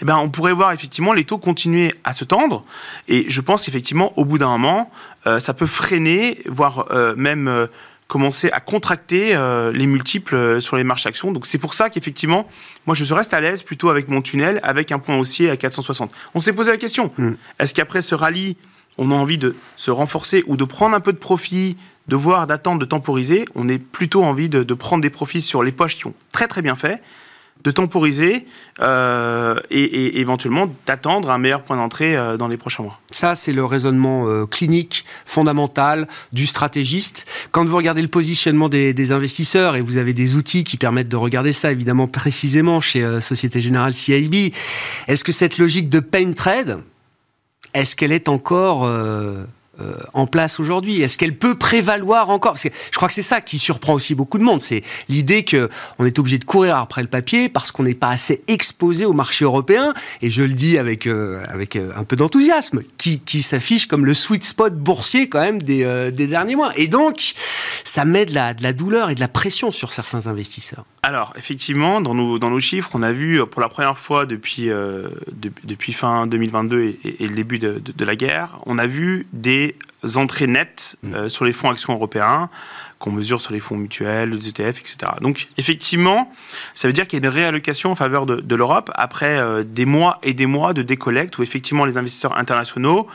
Eh 0.00 0.04
ben, 0.04 0.16
on 0.16 0.30
pourrait 0.30 0.54
voir 0.54 0.72
effectivement 0.72 1.12
les 1.12 1.24
taux 1.24 1.38
continuer 1.38 1.94
à 2.04 2.14
se 2.14 2.24
tendre. 2.24 2.64
Et 3.08 3.26
je 3.28 3.40
pense 3.42 3.64
qu'effectivement, 3.64 4.18
au 4.18 4.24
bout 4.24 4.38
d'un 4.38 4.48
moment, 4.48 4.90
ça 5.38 5.54
peut 5.54 5.66
freiner, 5.66 6.42
voire 6.46 6.86
même 7.16 7.66
commencer 8.08 8.50
à 8.50 8.60
contracter 8.60 9.34
euh, 9.34 9.72
les 9.72 9.86
multiples 9.86 10.34
euh, 10.34 10.60
sur 10.60 10.76
les 10.76 10.84
marches 10.84 11.06
actions. 11.06 11.32
Donc 11.32 11.46
c'est 11.46 11.58
pour 11.58 11.74
ça 11.74 11.90
qu'effectivement, 11.90 12.46
moi 12.86 12.94
je 12.94 13.12
reste 13.12 13.34
à 13.34 13.40
l'aise 13.40 13.62
plutôt 13.62 13.88
avec 13.88 14.08
mon 14.08 14.22
tunnel, 14.22 14.60
avec 14.62 14.92
un 14.92 14.98
point 14.98 15.18
haussier 15.18 15.50
à 15.50 15.56
460. 15.56 16.12
On 16.34 16.40
s'est 16.40 16.52
posé 16.52 16.70
la 16.70 16.76
question, 16.76 17.12
hmm. 17.18 17.34
est-ce 17.58 17.74
qu'après 17.74 18.02
ce 18.02 18.14
rallye, 18.14 18.56
on 18.98 19.10
a 19.10 19.14
envie 19.14 19.38
de 19.38 19.54
se 19.76 19.90
renforcer 19.90 20.42
ou 20.46 20.56
de 20.56 20.64
prendre 20.64 20.94
un 20.94 21.00
peu 21.00 21.12
de 21.12 21.18
profit, 21.18 21.76
de 22.08 22.16
voir, 22.16 22.46
d'attendre, 22.46 22.78
de 22.78 22.84
temporiser? 22.86 23.44
On 23.54 23.68
est 23.68 23.78
plutôt 23.78 24.22
envie 24.22 24.48
de, 24.48 24.62
de 24.62 24.74
prendre 24.74 25.02
des 25.02 25.10
profits 25.10 25.42
sur 25.42 25.62
les 25.62 25.72
poches 25.72 25.96
qui 25.96 26.06
ont 26.06 26.14
très 26.32 26.46
très 26.46 26.62
bien 26.62 26.76
fait 26.76 27.02
de 27.66 27.72
temporiser 27.72 28.46
euh, 28.80 29.56
et, 29.70 30.20
éventuellement 30.20 30.72
d'attendre 30.86 31.30
un 31.30 31.38
meilleur 31.38 31.62
point 31.62 31.76
d'entrée 31.76 32.16
euh, 32.16 32.36
dans 32.36 32.46
les 32.46 32.56
prochains 32.56 32.84
mois. 32.84 33.00
Ça, 33.10 33.34
c'est 33.34 33.52
le 33.52 33.64
raisonnement 33.64 34.28
euh, 34.28 34.46
clinique 34.46 35.04
fondamental 35.24 36.06
du 36.32 36.46
stratégiste. 36.46 37.26
Quand 37.50 37.64
vous 37.64 37.76
regardez 37.76 38.02
le 38.02 38.08
positionnement 38.08 38.68
des, 38.68 39.12
investisseurs, 39.12 39.74
et 39.74 39.80
vous 39.80 39.96
avez 39.96 40.12
des 40.12 40.36
outils 40.36 40.62
qui 40.62 40.76
permettent 40.76 41.08
de 41.08 41.16
regarder 41.16 41.52
ça, 41.52 41.72
évidemment, 41.72 42.06
précisément 42.06 42.80
chez 42.80 43.20
Société 43.20 43.60
Générale 43.60 43.94
CIB, 43.94 44.52
est-ce 45.08 45.24
que 45.24 45.32
cette 45.32 45.58
logique 45.58 45.88
de 45.88 45.98
pain 45.98 46.32
trade, 46.34 46.82
est-ce 47.74 47.96
qu'elle 47.96 48.12
est 48.12 48.28
encore 48.28 48.88
euh, 49.80 49.94
en 50.14 50.26
place 50.26 50.58
aujourd'hui 50.58 51.02
Est-ce 51.02 51.18
qu'elle 51.18 51.36
peut 51.36 51.54
prévaloir 51.54 52.30
encore? 52.30 52.56
Je 52.56 52.96
crois 52.96 53.08
que 53.08 53.14
c'est 53.14 53.22
ça 53.22 53.40
qui 53.42 53.58
surprend 53.58 53.92
aussi 53.92 54.14
beaucoup 54.14 54.38
de 54.38 54.42
monde. 54.42 54.62
C'est 54.62 54.82
l'idée 55.08 55.44
que 55.44 55.68
on 55.98 56.06
est 56.06 56.18
obligé 56.18 56.38
de 56.38 56.44
courir 56.44 56.76
après 56.76 57.02
le 57.02 57.08
papier 57.08 57.48
parce 57.48 57.72
qu'on 57.72 57.82
n'est 57.82 57.94
pas 57.94 58.08
assez 58.08 58.42
exposé 58.48 59.04
au 59.04 59.12
marché 59.12 59.44
européen. 59.44 59.92
Et 60.22 60.30
je 60.30 60.42
le 60.42 60.54
dis 60.54 60.78
avec 60.78 61.06
euh, 61.06 61.44
avec 61.48 61.76
euh, 61.76 61.90
un 61.94 62.04
peu 62.04 62.16
d'enthousiasme, 62.16 62.80
qui, 62.96 63.20
qui 63.20 63.42
s'affiche 63.42 63.86
comme 63.86 64.06
le 64.06 64.14
sweet 64.14 64.44
spot 64.44 64.74
boursier 64.74 65.28
quand 65.28 65.40
même 65.40 65.60
des, 65.60 66.10
des 66.10 66.26
derniers 66.26 66.56
mois. 66.56 66.72
Et 66.76 66.88
donc, 66.88 67.34
ça 67.84 68.04
met 68.04 68.24
de 68.24 68.34
la, 68.34 68.54
de 68.54 68.62
la 68.62 68.72
douleur 68.72 69.10
et 69.10 69.14
de 69.14 69.20
la 69.20 69.28
pression 69.28 69.70
sur 69.70 69.92
certains 69.92 70.26
investisseurs. 70.26 70.84
Alors, 71.02 71.32
effectivement, 71.36 72.00
dans 72.00 72.14
nos, 72.14 72.38
dans 72.38 72.50
nos 72.50 72.60
chiffres, 72.60 72.90
on 72.94 73.02
a 73.02 73.12
vu 73.12 73.44
pour 73.46 73.60
la 73.60 73.68
première 73.68 73.98
fois 73.98 74.26
depuis, 74.26 74.70
depuis 75.64 75.92
fin 75.92 76.26
2022 76.26 76.82
et, 76.82 76.98
et 77.20 77.28
le 77.28 77.34
début 77.34 77.58
de, 77.58 77.80
de 77.80 78.04
la 78.04 78.16
guerre, 78.16 78.58
on 78.66 78.78
a 78.78 78.86
vu 78.86 79.26
des 79.32 79.65
entrées 80.14 80.46
nettes 80.46 80.96
mm. 81.02 81.14
euh, 81.14 81.28
sur 81.28 81.44
les 81.44 81.52
fonds 81.52 81.70
actions 81.70 81.94
européens 81.94 82.48
qu'on 82.98 83.10
mesure 83.10 83.40
sur 83.40 83.52
les 83.52 83.60
fonds 83.60 83.76
mutuels, 83.76 84.30
les 84.30 84.48
ETF, 84.48 84.80
etc. 84.80 84.96
Donc 85.20 85.48
effectivement, 85.58 86.32
ça 86.74 86.88
veut 86.88 86.92
dire 86.92 87.06
qu'il 87.06 87.20
y 87.20 87.22
a 87.22 87.28
une 87.28 87.34
réallocation 87.34 87.90
en 87.90 87.94
faveur 87.94 88.24
de, 88.24 88.54
l'Europe 88.54 88.90
après 88.94 89.36
euh, 89.38 89.64
des 89.64 89.84
mois 89.84 90.18
et 90.22 90.32
des 90.32 90.46
mois 90.46 90.72
de 90.72 90.82
décollecte 90.82 91.36
où 91.38 91.42
effectivement 91.42 91.84
les 91.84 91.98
investisseurs 91.98 92.38
internationaux 92.38 93.06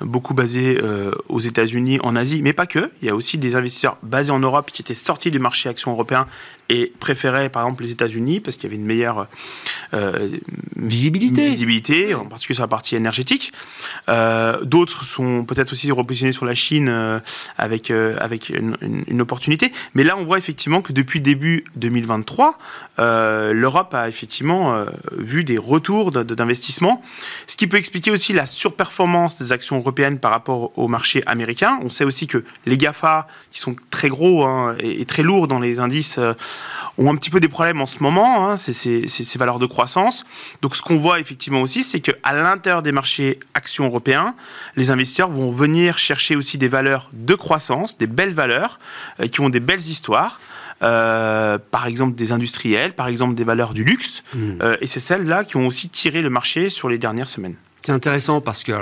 beaucoup 0.00 0.34
basés 0.34 0.78
euh, 0.82 1.12
aux 1.28 1.40
États-Unis, 1.40 1.98
en 2.02 2.16
Asie, 2.16 2.42
mais 2.42 2.52
pas 2.52 2.66
que. 2.66 2.90
Il 3.02 3.08
y 3.08 3.10
a 3.10 3.14
aussi 3.14 3.38
des 3.38 3.56
investisseurs 3.56 3.96
basés 4.02 4.30
en 4.30 4.38
Europe 4.38 4.70
qui 4.70 4.82
étaient 4.82 4.94
sortis 4.94 5.30
du 5.30 5.38
marché 5.38 5.68
action 5.68 5.92
européen 5.92 6.26
et 6.68 6.92
préféraient 6.98 7.48
par 7.48 7.62
exemple 7.62 7.84
les 7.84 7.92
États-Unis 7.92 8.40
parce 8.40 8.56
qu'il 8.56 8.64
y 8.64 8.72
avait 8.72 8.80
une 8.80 8.86
meilleure 8.86 9.28
euh, 9.94 10.36
visibilité. 10.74 11.48
visibilité, 11.48 12.14
en 12.14 12.24
particulier 12.24 12.56
sur 12.56 12.64
la 12.64 12.68
partie 12.68 12.96
énergétique. 12.96 13.52
Euh, 14.08 14.64
d'autres 14.64 15.04
sont 15.04 15.44
peut-être 15.44 15.72
aussi 15.72 15.90
repositionnés 15.92 16.32
sur 16.32 16.44
la 16.44 16.54
Chine 16.54 17.22
avec, 17.56 17.90
avec 17.90 18.48
une, 18.50 19.20
opportunité. 19.20 19.72
Mais 19.94 20.04
là, 20.04 20.16
on 20.16 20.24
voit 20.24 20.38
effectivement 20.38 20.82
que 20.82 20.92
depuis 20.92 21.20
début 21.20 21.64
2023, 21.76 22.58
l'Europe 22.98 23.94
a 23.94 24.08
effectivement 24.08 24.84
vu 25.16 25.44
des 25.44 25.58
retours 25.58 26.10
d'investissement, 26.10 27.02
ce 27.46 27.56
qui 27.56 27.66
peut 27.66 27.76
expliquer 27.76 28.10
aussi 28.10 28.32
la 28.32 28.46
surperformance 28.46 29.36
des 29.36 29.52
actions 29.52 29.78
européenne 29.86 30.18
par 30.18 30.32
rapport 30.32 30.76
au 30.76 30.88
marché 30.88 31.22
américain. 31.26 31.78
On 31.82 31.90
sait 31.90 32.04
aussi 32.04 32.26
que 32.26 32.44
les 32.66 32.76
GAFA, 32.76 33.28
qui 33.52 33.60
sont 33.60 33.76
très 33.90 34.08
gros 34.08 34.44
hein, 34.44 34.76
et, 34.80 35.04
très 35.04 35.22
lourds 35.22 35.46
dans 35.46 35.60
les 35.60 35.78
indices, 35.80 36.18
euh, 36.18 36.34
ont 36.98 37.12
un 37.12 37.16
petit 37.16 37.30
peu 37.30 37.40
des 37.40 37.48
problèmes 37.48 37.80
en 37.80 37.86
ce 37.86 38.02
moment, 38.02 38.50
hein, 38.50 38.56
ces, 38.56 39.38
valeurs 39.38 39.58
de 39.58 39.66
croissance. 39.66 40.24
Donc 40.62 40.76
ce 40.76 40.82
qu'on 40.82 40.96
voit 40.96 41.20
effectivement 41.20 41.60
aussi, 41.62 41.84
c'est 41.84 42.00
qu'à 42.00 42.32
l'intérieur 42.32 42.82
des 42.82 42.92
marchés 42.92 43.38
actions 43.54 43.86
européens, 43.86 44.34
les 44.76 44.90
investisseurs 44.90 45.30
vont 45.30 45.50
venir 45.50 45.98
chercher 45.98 46.36
aussi 46.36 46.58
des 46.58 46.68
valeurs 46.68 47.10
de 47.12 47.34
croissance, 47.34 47.96
des 47.96 48.06
belles 48.06 48.34
valeurs, 48.34 48.78
euh, 49.20 49.26
qui 49.26 49.40
ont 49.40 49.48
des 49.48 49.60
belles 49.60 49.86
histoires. 49.88 50.40
Euh, 50.82 51.56
par 51.70 51.86
exemple 51.86 52.16
des 52.16 52.32
industriels, 52.32 52.92
par 52.92 53.08
exemple 53.08 53.34
des 53.34 53.44
valeurs 53.44 53.72
du 53.72 53.82
luxe, 53.82 54.22
mmh. 54.34 54.74
et 54.82 54.86
c'est 54.86 55.00
celles-là 55.00 55.44
qui 55.44 55.56
ont 55.56 55.66
aussi 55.66 55.88
tiré 55.88 56.20
le 56.20 56.28
marché 56.28 56.68
sur 56.68 56.90
les 56.90 56.98
dernières 56.98 57.30
semaines. 57.30 57.54
C'est 57.80 57.92
intéressant 57.92 58.42
parce 58.42 58.62
que 58.62 58.72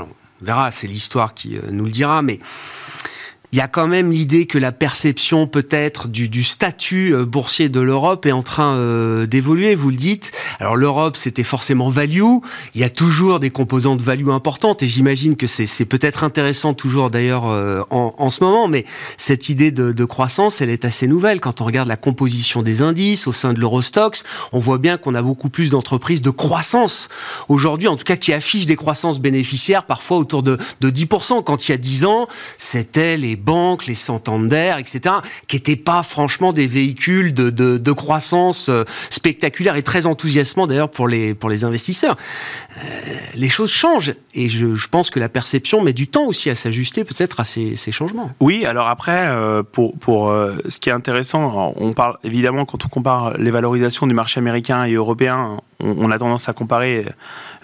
verra, 0.45 0.71
c'est 0.71 0.87
l'histoire 0.87 1.35
qui 1.35 1.57
euh, 1.57 1.63
nous 1.71 1.85
le 1.85 1.91
dira, 1.91 2.23
mais 2.23 2.39
il 3.55 3.59
y 3.59 3.61
a 3.61 3.69
quand 3.69 3.87
même 3.87 4.11
l'idée 4.11 4.47
que 4.47 4.59
la 4.59 4.73
perception 4.73 5.47
peut-être 5.47 6.09
du, 6.09 6.29
du, 6.29 6.43
statut 6.43 7.15
euh, 7.15 7.25
boursier 7.25 7.69
de 7.69 7.79
l'Europe 7.79 8.27
est 8.27 8.33
en 8.33 8.43
train 8.43 8.75
euh, 8.75 9.27
d'évoluer, 9.27 9.77
vous 9.77 9.91
le 9.91 9.97
dites. 9.97 10.33
Alors 10.59 10.75
l'Europe, 10.75 11.17
c'était 11.17 11.45
forcément 11.45 11.89
value. 11.89 12.25
Il 12.75 12.81
y 12.81 12.83
a 12.83 12.91
toujours 12.91 13.39
des 13.39 13.51
composantes 13.51 14.03
value 14.03 14.31
importantes 14.31 14.83
et 14.83 14.89
j'imagine 14.89 15.37
que 15.37 15.47
c'est 15.47 15.85
peut-être 15.85 16.25
intéressant 16.25 16.75
toujours 16.75 17.13
d'ailleurs 17.13 17.45
euh, 17.47 17.83
en, 17.91 18.13
en, 18.19 18.29
ce 18.29 18.43
moment, 18.43 18.67
mais 18.67 18.85
cette 19.19 19.49
idée 19.49 19.71
de, 19.71 19.93
de, 19.93 20.05
croissance, 20.05 20.61
elle 20.61 20.71
est 20.71 20.85
assez 20.85 21.07
nouvelle. 21.07 21.39
Quand 21.39 21.61
on 21.61 21.65
regarde 21.65 21.87
la 21.87 21.97
composition 21.97 22.61
des 22.61 22.83
indices 22.83 23.29
au 23.29 23.33
sein 23.33 23.53
de 23.53 23.61
l'Eurostox, 23.61 24.25
on 24.51 24.59
voit 24.59 24.79
bien 24.79 24.97
qu'on 24.97 25.15
a 25.15 25.23
beaucoup 25.23 25.49
plus 25.49 25.71
d'entreprises 25.71 26.23
de 26.23 26.31
croissance 26.31 27.09
aujourd'hui, 27.49 27.87
en 27.87 27.95
tout 27.95 28.05
cas 28.05 28.17
qui 28.17 28.33
affichent 28.33 28.67
des 28.67 28.75
croissances 28.75 29.21
bénéficiaires 29.21 29.87
parfois 29.87 30.17
autour 30.17 30.43
de, 30.43 30.59
de 30.81 30.91
10%. 30.91 31.45
Quand 31.45 31.69
il 31.69 31.71
y 31.71 31.75
a 31.75 31.79
10 31.79 32.05
ans, 32.07 32.27
c'était 32.59 33.17
les 33.17 33.37
banques, 33.45 33.87
les 33.87 33.95
Santander, 33.95 34.75
etc., 34.79 35.17
qui 35.47 35.57
n'étaient 35.57 35.77
pas 35.77 36.03
franchement 36.03 36.53
des 36.53 36.67
véhicules 36.67 37.35
de, 37.35 37.93
croissance 37.93 38.69
euh, 38.69 38.85
spectaculaire 39.11 39.77
et 39.77 39.83
très 39.83 40.07
enthousiasmant 40.07 40.67
d'ailleurs 40.67 40.91
pour 40.91 41.07
les, 41.07 41.65
investisseurs. 41.65 42.17
Euh, 42.79 42.81
les 43.35 43.49
choses 43.49 43.71
changent 43.71 44.15
et 44.35 44.49
je, 44.49 44.89
pense 44.89 45.11
que 45.11 45.21
la 45.21 45.29
perception 45.29 45.83
met 45.83 45.93
du 45.93 46.09
temps 46.09 46.25
aussi 46.25 46.51
à 46.51 46.55
s'ajuster 46.55 47.05
peut-être 47.05 47.41
à 47.41 47.45
ces, 47.45 47.77
changements. 47.93 48.31
Oui, 48.41 48.65
alors 48.65 48.89
après, 48.89 49.27
euh, 49.29 49.63
pour, 49.63 50.33
ce 50.69 50.79
qui 50.79 50.89
est 50.89 50.93
intéressant, 50.93 51.75
on 51.77 51.93
parle 51.93 52.19
évidemment 52.25 52.65
quand 52.65 52.85
on 52.85 52.89
compare 52.89 53.37
les 53.39 53.51
valorisations 53.51 54.07
du 54.07 54.15
marché 54.15 54.39
américain 54.39 54.85
et 54.85 54.95
européen, 54.95 55.61
on, 55.81 56.11
a 56.11 56.19
tendance 56.19 56.49
à 56.49 56.53
comparer 56.53 57.07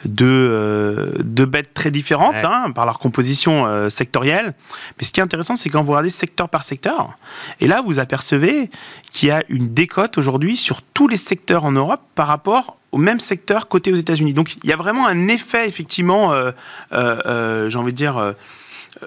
deux, 0.05 0.27
euh, 0.27 1.13
deux 1.21 1.47
bêtes 1.47 1.75
très 1.75 1.91
différentes 1.91 2.35
ouais. 2.35 2.45
hein, 2.45 2.71
par 2.75 2.87
leur 2.87 2.99
composition 2.99 3.67
euh, 3.67 3.89
sectorielle. 3.89 4.55
Mais 4.99 5.05
ce 5.05 5.13
qui 5.13 5.21
est 5.21 5.23
intéressant, 5.23 5.55
c'est 5.55 5.71
quand 5.71 5.83
vous 5.83 5.93
regardez 5.93 6.11
secteur 6.11 6.49
par 6.49 6.65
secteur, 6.65 7.17
et 7.61 7.67
là 7.67 7.83
vous 7.85 7.99
apercevez 7.99 8.71
qu'il 9.11 9.29
y 9.29 9.33
a 9.33 9.43
une 9.49 9.73
décote 9.73 10.19
aujourd'hui 10.19 10.57
sur 10.57 10.83
tous 10.83 11.09
les 11.09 11.17
secteurs 11.17 11.65
en 11.65 11.73
Europe 11.73 12.03
par 12.15 12.27
rapport 12.27 12.77
au 12.93 12.99
même 12.99 13.21
secteur 13.21 13.69
côté 13.69 13.93
aux 13.93 13.97
États-Unis. 13.97 14.35
Donc 14.35 14.57
il 14.63 14.71
y 14.71 14.73
a 14.73 14.77
vraiment 14.77 15.07
un 15.07 15.29
effet 15.29 15.69
effectivement, 15.69 16.33
euh, 16.33 17.71
j'ai 17.71 17.79
envie 17.79 17.93
de 17.93 17.97
dire 17.97 18.35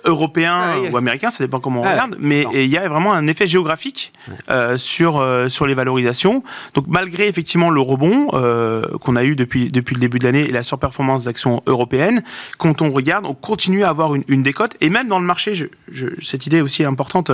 européen 0.06 0.58
ah, 0.60 0.92
ou 0.92 0.98
américain, 0.98 1.30
ça 1.30 1.44
dépend 1.44 1.60
comment 1.60 1.82
on 1.82 1.84
ah, 1.84 1.92
regarde, 1.92 2.16
mais 2.20 2.46
il 2.54 2.70
y 2.70 2.78
a 2.78 2.88
vraiment 2.88 3.14
un 3.14 3.28
effet 3.28 3.48
géographique 3.48 4.14
euh, 4.50 4.78
sur, 4.78 5.20
euh, 5.20 5.50
sur 5.50 5.66
les 5.66 5.74
valorisations. 5.74 6.44
Donc 6.74 6.86
malgré 6.88 7.28
effectivement 7.28 7.70
le 7.70 7.82
rebond 7.82 8.30
euh, 8.34 8.84
qu'on 9.00 9.16
a 9.16 9.24
eu 9.24 9.36
depuis, 9.36 9.70
depuis 9.70 9.96
le 9.96 10.00
début 10.00 10.20
de 10.20 10.24
l'année 10.26 10.48
et 10.48 10.52
la 10.52 10.64
surperformance 10.64 11.26
d'actions 11.26 11.62
européennes, 11.66 12.24
quand 12.58 12.82
on 12.82 12.92
regarde, 12.92 13.26
on 13.26 13.34
continue 13.34 13.84
à 13.84 13.90
avoir 13.90 14.16
une, 14.16 14.24
une 14.28 14.44
décote, 14.44 14.76
et 14.82 14.90
même 14.90 15.08
dans 15.08 15.20
le 15.20 15.26
marché, 15.26 15.56
je, 15.56 15.68
je, 15.92 16.08
cette 16.22 16.48
idée 16.48 16.62
aussi 16.62 16.84
est 16.84 16.88
importante 16.88 17.32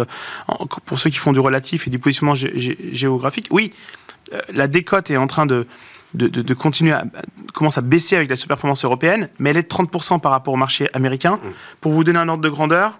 pour 0.85 0.99
ceux 0.99 1.09
qui 1.09 1.17
font 1.17 1.33
du 1.33 1.39
relatif 1.39 1.87
et 1.87 1.89
du 1.89 1.99
positionnement 1.99 2.35
gé 2.35 2.77
géographique, 2.91 3.47
oui, 3.51 3.73
la 4.53 4.67
décote 4.67 5.09
est 5.11 5.17
en 5.17 5.27
train 5.27 5.45
de 5.45 5.65
de, 6.13 6.27
de, 6.27 6.41
de, 6.41 6.53
continuer 6.53 6.91
à, 6.91 7.03
commence 7.53 7.77
à 7.77 7.81
baisser 7.81 8.15
avec 8.15 8.29
la 8.29 8.35
surperformance 8.35 8.83
européenne, 8.83 9.29
mais 9.39 9.51
elle 9.51 9.57
est 9.57 9.63
de 9.63 9.67
30% 9.67 10.19
par 10.19 10.31
rapport 10.31 10.53
au 10.53 10.57
marché 10.57 10.89
américain. 10.93 11.35
Mmh. 11.35 11.49
Pour 11.81 11.93
vous 11.93 12.03
donner 12.03 12.19
un 12.19 12.29
ordre 12.29 12.43
de 12.43 12.49
grandeur, 12.49 12.99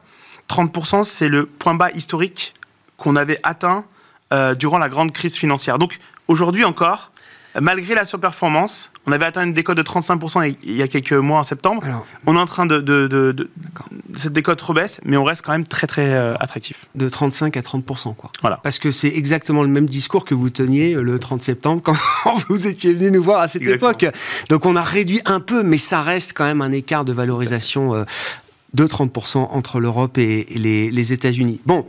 30% 0.49 1.03
c'est 1.03 1.29
le 1.29 1.45
point 1.45 1.75
bas 1.75 1.91
historique 1.91 2.53
qu'on 2.97 3.15
avait 3.15 3.39
atteint 3.43 3.85
euh, 4.33 4.53
durant 4.53 4.77
la 4.77 4.89
grande 4.89 5.11
crise 5.11 5.35
financière. 5.35 5.79
Donc 5.79 5.99
aujourd'hui 6.27 6.63
encore, 6.63 7.11
malgré 7.59 7.95
la 7.95 8.05
surperformance, 8.05 8.91
on 9.09 9.11
avait 9.11 9.25
atteint 9.25 9.43
une 9.43 9.53
décote 9.53 9.77
de 9.77 9.81
35% 9.81 10.55
il 10.63 10.75
y 10.75 10.83
a 10.83 10.87
quelques 10.87 11.13
mois 11.13 11.39
en 11.39 11.43
septembre. 11.43 11.81
Alors, 11.83 12.05
on 12.27 12.35
est 12.35 12.39
en 12.39 12.45
train 12.45 12.67
de, 12.67 12.79
de, 12.79 13.07
de, 13.07 13.31
de 13.31 13.49
cette 14.15 14.33
décote 14.33 14.61
rebaisse, 14.61 15.01
mais 15.03 15.17
on 15.17 15.23
reste 15.23 15.41
quand 15.41 15.51
même 15.51 15.65
très 15.65 15.87
très 15.87 16.13
euh, 16.13 16.35
attractif. 16.39 16.85
De 16.93 17.09
35 17.09 17.57
à 17.57 17.61
30%, 17.61 18.15
quoi. 18.15 18.31
Voilà. 18.41 18.59
Parce 18.61 18.77
que 18.77 18.91
c'est 18.91 19.07
exactement 19.07 19.63
le 19.63 19.69
même 19.69 19.87
discours 19.87 20.25
que 20.25 20.35
vous 20.35 20.51
teniez 20.51 20.93
le 20.93 21.17
30 21.17 21.41
septembre 21.41 21.81
quand 21.83 21.95
vous 22.49 22.67
étiez 22.67 22.93
venu 22.93 23.09
nous 23.09 23.23
voir 23.23 23.41
à 23.41 23.47
cette 23.47 23.63
exactement. 23.63 23.91
époque. 23.91 24.13
Donc 24.49 24.65
on 24.67 24.75
a 24.75 24.83
réduit 24.83 25.21
un 25.25 25.39
peu, 25.39 25.63
mais 25.63 25.79
ça 25.79 26.01
reste 26.01 26.33
quand 26.33 26.45
même 26.45 26.61
un 26.61 26.71
écart 26.71 27.03
de 27.03 27.13
valorisation 27.13 27.95
euh, 27.95 28.03
de 28.73 28.85
30% 28.85 29.37
entre 29.37 29.79
l'Europe 29.79 30.17
et, 30.17 30.45
les, 30.55 31.13
États-Unis. 31.13 31.59
Bon, 31.65 31.85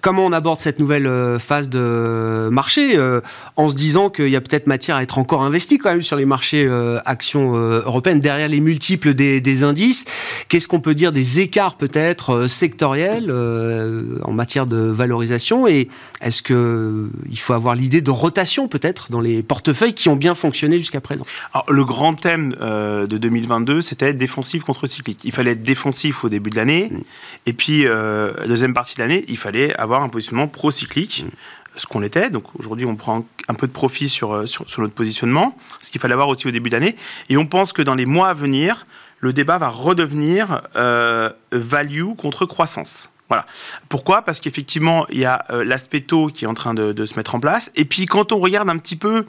comment 0.00 0.24
on 0.24 0.32
aborde 0.32 0.58
cette 0.58 0.78
nouvelle 0.78 1.06
euh, 1.06 1.38
phase 1.38 1.68
de 1.68 2.48
marché 2.50 2.96
euh, 2.96 3.20
en 3.56 3.68
se 3.68 3.74
disant 3.74 4.08
qu'il 4.08 4.28
y 4.28 4.36
a 4.36 4.40
peut-être 4.40 4.66
matière 4.66 4.96
à 4.96 5.02
être 5.02 5.18
encore 5.18 5.42
investi 5.42 5.76
quand 5.76 5.90
même 5.90 6.02
sur 6.02 6.16
les 6.16 6.24
marchés 6.24 6.64
euh, 6.64 7.00
actions 7.04 7.54
européennes 7.54 8.20
derrière 8.20 8.48
les 8.48 8.60
multiples 8.60 9.12
des, 9.14 9.62
indices? 9.62 10.04
Qu'est-ce 10.48 10.66
qu'on 10.66 10.80
peut 10.80 10.94
dire 10.94 11.12
des 11.12 11.40
écarts 11.40 11.76
peut-être 11.76 12.46
sectoriels 12.46 13.30
en 13.30 14.32
matière 14.32 14.66
de 14.66 14.76
valorisation? 14.76 15.68
Et 15.68 15.88
est-ce 16.22 16.40
que 16.40 17.10
il 17.30 17.38
faut 17.38 17.52
avoir 17.52 17.74
l'idée 17.74 18.00
de 18.00 18.10
rotation 18.10 18.68
peut-être 18.68 19.10
dans 19.10 19.20
les 19.20 19.42
portefeuilles 19.42 19.92
qui 19.92 20.08
ont 20.08 20.16
bien 20.16 20.34
fonctionné 20.34 20.78
jusqu'à 20.78 21.00
présent? 21.00 21.24
Alors, 21.52 21.66
Le 21.70 21.84
grand 21.84 22.14
thème 22.14 22.52
de 22.52 23.18
2022, 23.18 23.82
c'était 23.82 24.14
défensif 24.14 24.64
contre 24.64 24.86
cyclique. 24.86 25.20
Il 25.24 25.32
fallait 25.32 25.52
être 25.52 25.62
défensif 25.62 26.21
au 26.24 26.28
début 26.28 26.50
de 26.50 26.56
l'année 26.56 26.88
mmh. 26.90 27.00
et 27.46 27.52
puis 27.52 27.84
la 27.84 28.46
deuxième 28.46 28.74
partie 28.74 28.94
de 28.94 29.00
l'année, 29.00 29.24
il 29.28 29.36
fallait 29.36 29.74
avoir 29.76 30.02
un 30.02 30.08
positionnement 30.08 30.48
pro-cyclique. 30.48 31.24
Mmh 31.26 31.30
ce 31.76 31.86
qu'on 31.86 32.02
était. 32.02 32.30
Donc 32.30 32.44
aujourd'hui, 32.58 32.86
on 32.86 32.96
prend 32.96 33.24
un 33.48 33.54
peu 33.54 33.66
de 33.66 33.72
profit 33.72 34.08
sur, 34.08 34.46
sur, 34.48 34.68
sur 34.68 34.82
notre 34.82 34.94
positionnement, 34.94 35.56
ce 35.80 35.90
qu'il 35.90 36.00
fallait 36.00 36.12
avoir 36.12 36.28
aussi 36.28 36.46
au 36.46 36.50
début 36.50 36.70
d'année. 36.70 36.96
Et 37.28 37.36
on 37.38 37.46
pense 37.46 37.72
que 37.72 37.82
dans 37.82 37.94
les 37.94 38.06
mois 38.06 38.28
à 38.28 38.34
venir, 38.34 38.86
le 39.22 39.32
débat 39.32 39.56
va 39.56 39.68
redevenir 39.68 40.62
euh, 40.76 41.30
value 41.52 42.14
contre 42.16 42.44
croissance. 42.44 43.08
Voilà. 43.32 43.46
Pourquoi? 43.88 44.20
Parce 44.20 44.40
qu'effectivement, 44.40 45.06
il 45.08 45.18
y 45.18 45.24
a 45.24 45.46
euh, 45.48 45.64
l'aspect 45.64 46.02
taux 46.02 46.26
qui 46.26 46.44
est 46.44 46.48
en 46.48 46.52
train 46.52 46.74
de, 46.74 46.92
de, 46.92 47.06
se 47.06 47.14
mettre 47.16 47.34
en 47.34 47.40
place. 47.40 47.70
Et 47.74 47.86
puis, 47.86 48.04
quand 48.04 48.30
on 48.30 48.38
regarde 48.38 48.68
un 48.68 48.76
petit 48.76 48.94
peu 48.94 49.24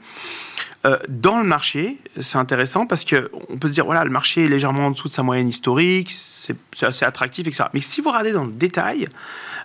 euh, 0.86 0.98
dans 1.08 1.38
le 1.38 1.46
marché, 1.46 2.00
c'est 2.20 2.38
intéressant 2.38 2.86
parce 2.86 3.06
qu'on 3.06 3.58
peut 3.58 3.70
se 3.70 3.74
dire, 3.74 3.86
voilà, 3.86 4.04
le 4.04 4.10
marché 4.10 4.44
est 4.44 4.48
légèrement 4.50 4.88
en 4.88 4.92
dessous 4.92 5.08
de 5.08 5.14
sa 5.14 5.24
moyenne 5.24 5.48
historique, 5.48 6.12
c'est 6.12 6.58
assez 6.82 7.06
attractif, 7.06 7.48
etc. 7.48 7.70
Mais 7.74 7.80
si 7.80 8.02
vous 8.02 8.10
regardez 8.10 8.34
dans 8.34 8.44
le 8.44 8.52
détail, 8.52 9.08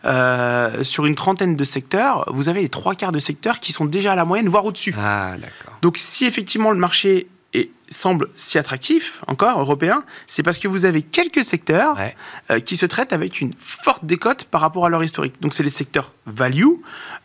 euh, 0.05 0.85
sur 0.85 1.05
une 1.07 1.17
trentaine 1.17 1.57
de 1.57 1.65
secteurs, 1.65 2.25
vous 2.33 2.49
avez 2.49 2.63
les 2.63 2.69
trois 2.69 2.95
quarts 2.95 3.11
de 3.11 3.19
secteurs 3.19 3.59
qui 3.59 3.73
sont 3.73 3.87
déjà 3.87 4.13
à 4.13 4.15
la 4.15 4.25
moyenne, 4.25 4.49
voire 4.49 4.65
au-dessus. 4.65 4.95
Ah, 4.97 5.33
Donc 5.83 5.99
si 5.99 6.27
effectivement 6.27 6.71
le 6.71 6.79
marché 6.79 7.27
et 7.59 7.71
semble 7.89 8.29
si 8.37 8.59
attractif, 8.59 9.23
encore 9.27 9.59
européen, 9.59 10.05
c'est 10.27 10.43
parce 10.43 10.59
que 10.59 10.69
vous 10.69 10.85
avez 10.85 11.03
quelques 11.03 11.43
secteurs 11.43 11.97
ouais. 11.97 12.15
euh, 12.51 12.61
qui 12.61 12.77
se 12.77 12.87
traitent 12.87 13.13
avec 13.13 13.41
une 13.41 13.53
forte 13.59 14.05
décote 14.05 14.45
par 14.45 14.61
rapport 14.61 14.87
à 14.87 14.89
leur 14.91 15.03
historique. 15.03 15.41
Donc 15.41 15.55
c'est 15.55 15.63
les 15.63 15.71
secteurs 15.71 16.13
value, 16.27 16.67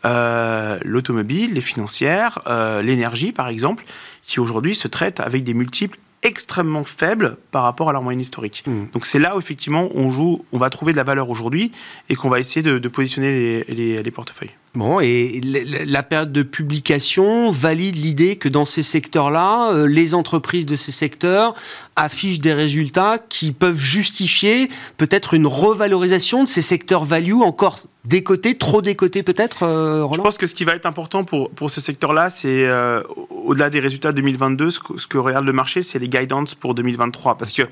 euh, 0.04 0.78
l'automobile, 0.82 1.52
les 1.52 1.60
financières, 1.60 2.40
euh, 2.46 2.82
l'énergie 2.82 3.32
par 3.32 3.48
exemple, 3.48 3.84
qui 4.22 4.40
aujourd'hui 4.40 4.74
se 4.74 4.88
traitent 4.88 5.20
avec 5.20 5.44
des 5.44 5.54
multiples 5.54 5.98
extrêmement 6.22 6.84
faibles 6.84 7.36
par 7.50 7.62
rapport 7.62 7.90
à 7.90 7.92
leur 7.92 8.02
moyenne 8.02 8.20
historique. 8.20 8.64
Mmh. 8.66 8.86
Donc 8.94 9.04
c'est 9.04 9.18
là 9.18 9.36
où 9.36 9.38
effectivement 9.38 9.90
on 9.94 10.10
joue, 10.10 10.44
on 10.52 10.58
va 10.58 10.70
trouver 10.70 10.92
de 10.92 10.96
la 10.96 11.04
valeur 11.04 11.28
aujourd'hui 11.28 11.70
et 12.08 12.14
qu'on 12.14 12.30
va 12.30 12.40
essayer 12.40 12.62
de, 12.62 12.78
de 12.78 12.88
positionner 12.88 13.64
les, 13.68 13.74
les, 13.74 14.02
les 14.02 14.10
portefeuilles. 14.10 14.54
Bon, 14.76 14.98
et 14.98 15.40
la 15.86 16.02
période 16.02 16.32
de 16.32 16.42
publication 16.42 17.52
valide 17.52 17.94
l'idée 17.94 18.34
que 18.34 18.48
dans 18.48 18.64
ces 18.64 18.82
secteurs-là, 18.82 19.72
euh, 19.72 19.86
les 19.86 20.14
entreprises 20.14 20.66
de 20.66 20.74
ces 20.74 20.90
secteurs 20.90 21.54
affichent 21.94 22.40
des 22.40 22.52
résultats 22.52 23.18
qui 23.28 23.52
peuvent 23.52 23.78
justifier 23.78 24.68
peut-être 24.96 25.34
une 25.34 25.46
revalorisation 25.46 26.42
de 26.42 26.48
ces 26.48 26.62
secteurs 26.62 27.04
value 27.04 27.34
encore 27.34 27.78
décotés, 28.04 28.58
trop 28.58 28.82
décotés 28.82 29.22
peut-être, 29.22 29.62
euh, 29.62 30.08
Je 30.12 30.20
pense 30.20 30.38
que 30.38 30.48
ce 30.48 30.56
qui 30.56 30.64
va 30.64 30.74
être 30.74 30.86
important 30.86 31.22
pour, 31.22 31.50
pour 31.50 31.70
ces 31.70 31.80
secteurs-là, 31.80 32.28
c'est 32.28 32.66
euh, 32.66 33.00
au-delà 33.30 33.70
des 33.70 33.78
résultats 33.78 34.10
2022, 34.10 34.70
ce 34.70 34.80
que, 34.80 34.98
ce 34.98 35.06
que 35.06 35.18
regarde 35.18 35.46
le 35.46 35.52
marché, 35.52 35.84
c'est 35.84 36.00
les 36.00 36.08
guidance 36.08 36.56
pour 36.56 36.74
2023. 36.74 37.38
Parce 37.38 37.52
que 37.52 37.62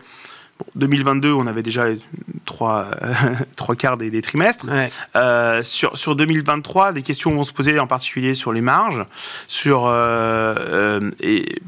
2022, 0.75 1.33
on 1.33 1.46
avait 1.46 1.62
déjà 1.62 1.87
trois, 2.44 2.90
trois 3.57 3.77
quarts 3.77 3.96
des, 3.96 4.11
des 4.11 4.22
trimestres. 4.22 4.66
Ouais. 4.68 4.90
Euh, 5.16 5.62
sur, 5.62 5.96
sur 5.96 6.16
2023, 6.16 6.92
des 6.92 7.03
questions 7.03 7.33
vont 7.33 7.44
se 7.44 7.53
poser 7.53 7.79
en 7.79 7.87
particulier 7.87 8.35
sur 8.35 8.53
les 8.53 8.61
marges, 8.61 9.05
sur 9.48 9.87
euh, 9.87 10.55
euh 10.59 11.11
et 11.20 11.62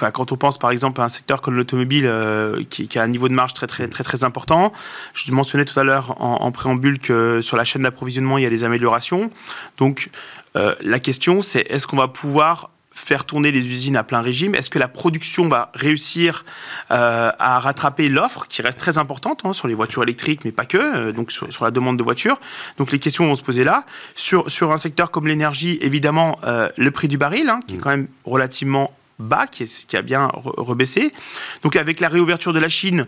Enfin, 0.00 0.12
quand 0.12 0.32
on 0.32 0.36
pense 0.36 0.56
par 0.56 0.70
exemple 0.70 1.02
à 1.02 1.04
un 1.04 1.10
secteur 1.10 1.42
comme 1.42 1.56
l'automobile 1.56 2.06
euh, 2.06 2.64
qui, 2.70 2.88
qui, 2.88 2.98
a 2.98 3.02
un 3.02 3.08
niveau 3.08 3.28
de 3.28 3.34
marge 3.34 3.52
très 3.52 3.66
très 3.66 3.86
très 3.86 4.02
très 4.02 4.24
important, 4.24 4.72
je 5.12 5.30
mentionnais 5.30 5.66
tout 5.66 5.78
à 5.78 5.84
l'heure 5.84 6.18
en, 6.22 6.36
en, 6.36 6.52
préambule 6.52 6.98
que 6.98 7.42
sur 7.42 7.58
la 7.58 7.64
chaîne 7.64 7.82
d'approvisionnement 7.82 8.38
il 8.38 8.44
y 8.44 8.46
a 8.46 8.50
des 8.50 8.64
améliorations. 8.64 9.30
Donc 9.76 10.08
euh, 10.56 10.74
la 10.80 11.00
question 11.00 11.42
c'est 11.42 11.66
est-ce 11.68 11.86
qu'on 11.86 11.98
va 11.98 12.08
pouvoir 12.08 12.70
faire 12.92 13.24
tourner 13.24 13.52
les 13.52 13.66
usines 13.66 13.96
à 13.96 14.02
plein 14.02 14.20
régime. 14.20 14.54
Est-ce 14.54 14.70
que 14.70 14.78
la 14.78 14.88
production 14.88 15.48
va 15.48 15.70
réussir 15.74 16.44
euh, 16.90 17.30
à 17.38 17.58
rattraper 17.60 18.08
l'offre 18.08 18.46
qui 18.48 18.62
reste 18.62 18.78
très 18.78 18.98
importante 18.98 19.42
hein, 19.44 19.52
sur 19.52 19.68
les 19.68 19.74
voitures 19.74 20.02
électriques, 20.02 20.44
mais 20.44 20.52
pas 20.52 20.64
que, 20.64 20.78
euh, 20.78 21.12
donc 21.12 21.30
sur, 21.30 21.52
sur, 21.52 21.64
la 21.64 21.70
demande 21.70 21.96
de 21.96 22.02
voitures? 22.02 22.40
Donc 22.78 22.92
les 22.92 22.98
questions 22.98 23.26
vont 23.26 23.34
se 23.34 23.42
poser 23.42 23.64
là. 23.64 23.84
Sur, 24.14 24.50
sur 24.50 24.72
un 24.72 24.78
secteur 24.78 25.10
comme 25.10 25.28
l'énergie, 25.28 25.78
évidemment, 25.80 26.38
euh, 26.44 26.68
le 26.76 26.90
prix 26.90 27.08
du 27.08 27.18
baril, 27.18 27.48
hein, 27.48 27.60
qui 27.66 27.76
est 27.76 27.78
quand 27.78 27.90
même 27.90 28.08
relativement 28.24 28.92
bas, 29.20 29.46
qui, 29.46 29.64
a 29.96 30.02
bien 30.02 30.28
rebaissé. 30.34 31.12
Donc 31.62 31.76
avec 31.76 32.00
la 32.00 32.08
réouverture 32.08 32.52
de 32.52 32.58
la 32.58 32.68
Chine, 32.68 33.06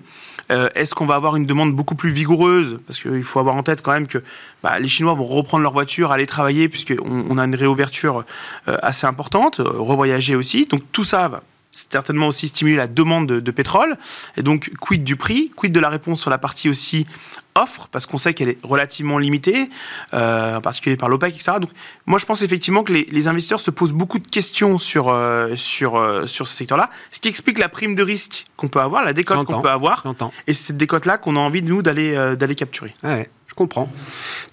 euh, 0.50 0.68
est-ce 0.74 0.94
qu'on 0.94 1.06
va 1.06 1.14
avoir 1.14 1.36
une 1.36 1.46
demande 1.46 1.74
beaucoup 1.74 1.94
plus 1.94 2.10
vigoureuse? 2.10 2.78
Parce 2.86 3.00
qu'il 3.00 3.24
faut 3.24 3.40
avoir 3.40 3.56
en 3.56 3.62
tête 3.62 3.82
quand 3.82 3.92
même 3.92 4.06
que 4.06 4.22
bah, 4.62 4.78
les 4.78 4.88
Chinois 4.88 5.14
vont 5.14 5.26
reprendre 5.26 5.62
leur 5.62 5.72
voiture, 5.72 6.12
aller 6.12 6.26
travailler, 6.26 6.68
puisqu'on 6.68 7.26
on 7.28 7.38
a 7.38 7.44
une 7.44 7.54
réouverture 7.54 8.24
euh, 8.68 8.76
assez 8.82 9.06
importante, 9.06 9.56
revoyager 9.58 10.36
aussi. 10.36 10.66
Donc 10.66 10.82
tout 10.92 11.04
ça 11.04 11.28
va 11.28 11.42
certainement 11.72 12.28
aussi 12.28 12.48
stimuler 12.48 12.76
la 12.76 12.86
demande 12.86 13.26
de, 13.26 13.50
pétrole. 13.50 13.96
Et 14.36 14.42
donc, 14.42 14.70
quid 14.80 15.02
du 15.02 15.16
prix? 15.16 15.50
Quid 15.56 15.72
de 15.72 15.80
la 15.80 15.88
réponse 15.88 16.20
sur 16.20 16.30
la 16.30 16.38
partie 16.38 16.68
aussi 16.68 17.06
offre? 17.54 17.88
Parce 17.90 18.06
qu'on 18.06 18.18
sait 18.18 18.34
qu'elle 18.34 18.50
est 18.50 18.58
relativement 18.62 19.18
limitée, 19.18 19.68
euh, 20.14 20.56
en 20.56 20.60
particulier 20.60 20.96
par 20.96 21.08
l'OPEC, 21.08 21.34
etc. 21.34 21.58
Donc, 21.60 21.70
moi, 22.06 22.18
je 22.18 22.26
pense 22.26 22.42
effectivement 22.42 22.84
que 22.84 22.92
les, 22.92 23.28
investisseurs 23.28 23.60
se 23.60 23.70
posent 23.70 23.92
beaucoup 23.92 24.18
de 24.18 24.26
questions 24.26 24.78
sur, 24.78 25.08
euh, 25.08 25.54
sur, 25.56 25.96
euh, 25.96 26.26
sur 26.26 26.46
ce 26.46 26.54
secteur-là, 26.54 26.90
ce 27.10 27.20
qui 27.20 27.28
explique 27.28 27.58
la 27.58 27.68
prime 27.68 27.94
de 27.94 28.02
risque 28.02 28.44
qu'on 28.56 28.68
peut 28.68 28.80
avoir, 28.80 29.04
la 29.04 29.12
décote 29.12 29.44
qu'on 29.46 29.62
peut 29.62 29.70
avoir. 29.70 30.04
Et 30.46 30.52
c'est 30.52 30.68
cette 30.68 30.76
décote-là 30.76 31.18
qu'on 31.18 31.36
a 31.36 31.40
envie, 31.40 31.62
nous, 31.62 31.82
d'aller 31.82 32.12
d'aller 32.36 32.54
capturer. 32.54 32.92
ouais. 33.02 33.30
Je 33.46 33.54
comprends. 33.54 33.92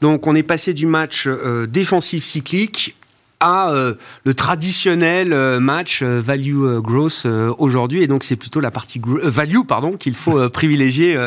Donc 0.01 0.27
on 0.27 0.35
est 0.35 0.43
passé 0.43 0.73
du 0.73 0.85
match 0.85 1.25
défensif 1.69 2.21
cyclique 2.21 2.97
à 3.41 3.71
euh, 3.71 3.93
le 4.25 4.33
traditionnel 4.33 5.31
euh, 5.31 5.61
match 5.61 6.01
euh, 6.03 6.21
value 6.21 6.79
growth 6.79 7.25
aujourd'hui 7.57 8.03
et 8.03 8.07
donc 8.07 8.25
c'est 8.25 8.35
plutôt 8.35 8.59
la 8.59 8.69
partie 8.69 9.01
value 9.05 9.61
pardon 9.65 9.93
qu'il 9.93 10.15
faut 10.15 10.49
privilégier 10.49 11.17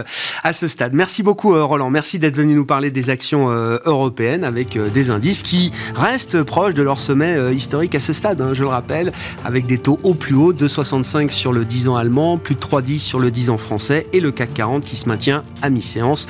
à 0.43 0.53
ce 0.53 0.69
stade. 0.69 0.93
Merci 0.95 1.23
beaucoup 1.23 1.55
Roland, 1.55 1.91
merci 1.91 2.19
d'être 2.19 2.37
venu 2.37 2.55
nous 2.55 2.67
parler 2.67 2.91
des 2.91 3.11
actions 3.11 3.49
européennes 3.85 4.45
avec 4.45 4.79
des 4.93 5.11
indices 5.11 5.43
qui 5.43 5.73
restent 5.95 6.43
proches 6.43 6.75
de 6.75 6.83
leur 6.83 7.01
sommet 7.01 7.55
historique 7.55 7.95
à 7.95 8.01
ce 8.01 8.13
stade, 8.13 8.41
hein, 8.41 8.51
je 8.53 8.63
le 8.63 8.69
rappelle, 8.69 9.13
avec 9.45 9.67
des 9.67 9.79
taux 9.79 9.99
au 10.03 10.15
plus 10.15 10.35
haut, 10.35 10.53
2,65 10.53 11.31
sur 11.31 11.53
le 11.53 11.65
10 11.65 11.89
ans 11.89 11.97
allemand, 11.97 12.39
plus 12.39 12.55
de 12.55 12.61
3,10 12.61 12.99
sur 12.99 13.19
le 13.19 13.31
10 13.31 13.51
ans 13.51 13.59
français 13.59 14.07
et 14.13 14.21
le 14.21 14.33
CAC 14.33 14.55
40 14.55 14.85
qui 14.85 14.97
se 14.97 15.09
maintient 15.09 15.43
à 15.63 15.71
mi-séance 15.71 16.27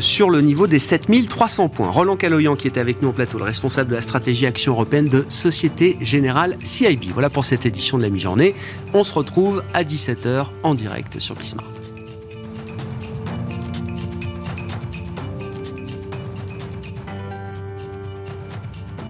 sur 0.00 0.30
le 0.30 0.40
niveau 0.40 0.66
des 0.66 0.78
7300 0.78 1.68
points. 1.68 1.90
Roland 1.90 2.16
Caloyan 2.16 2.56
qui 2.56 2.68
était 2.68 2.80
avec 2.80 3.02
nous 3.02 3.08
au 3.08 3.12
plateau, 3.12 3.38
le 3.38 3.44
responsable 3.44 3.90
de 3.90 3.96
la 3.96 4.02
stratégie 4.02 4.46
action 4.46 4.74
de 5.02 5.24
Société 5.28 5.96
Générale 6.00 6.56
CIB. 6.62 7.12
Voilà 7.12 7.30
pour 7.30 7.44
cette 7.44 7.66
édition 7.66 7.98
de 7.98 8.02
la 8.02 8.08
mi-journée. 8.08 8.54
On 8.94 9.04
se 9.04 9.14
retrouve 9.14 9.62
à 9.74 9.84
17h 9.84 10.46
en 10.62 10.74
direct 10.74 11.18
sur 11.18 11.34
Bismart. 11.34 11.85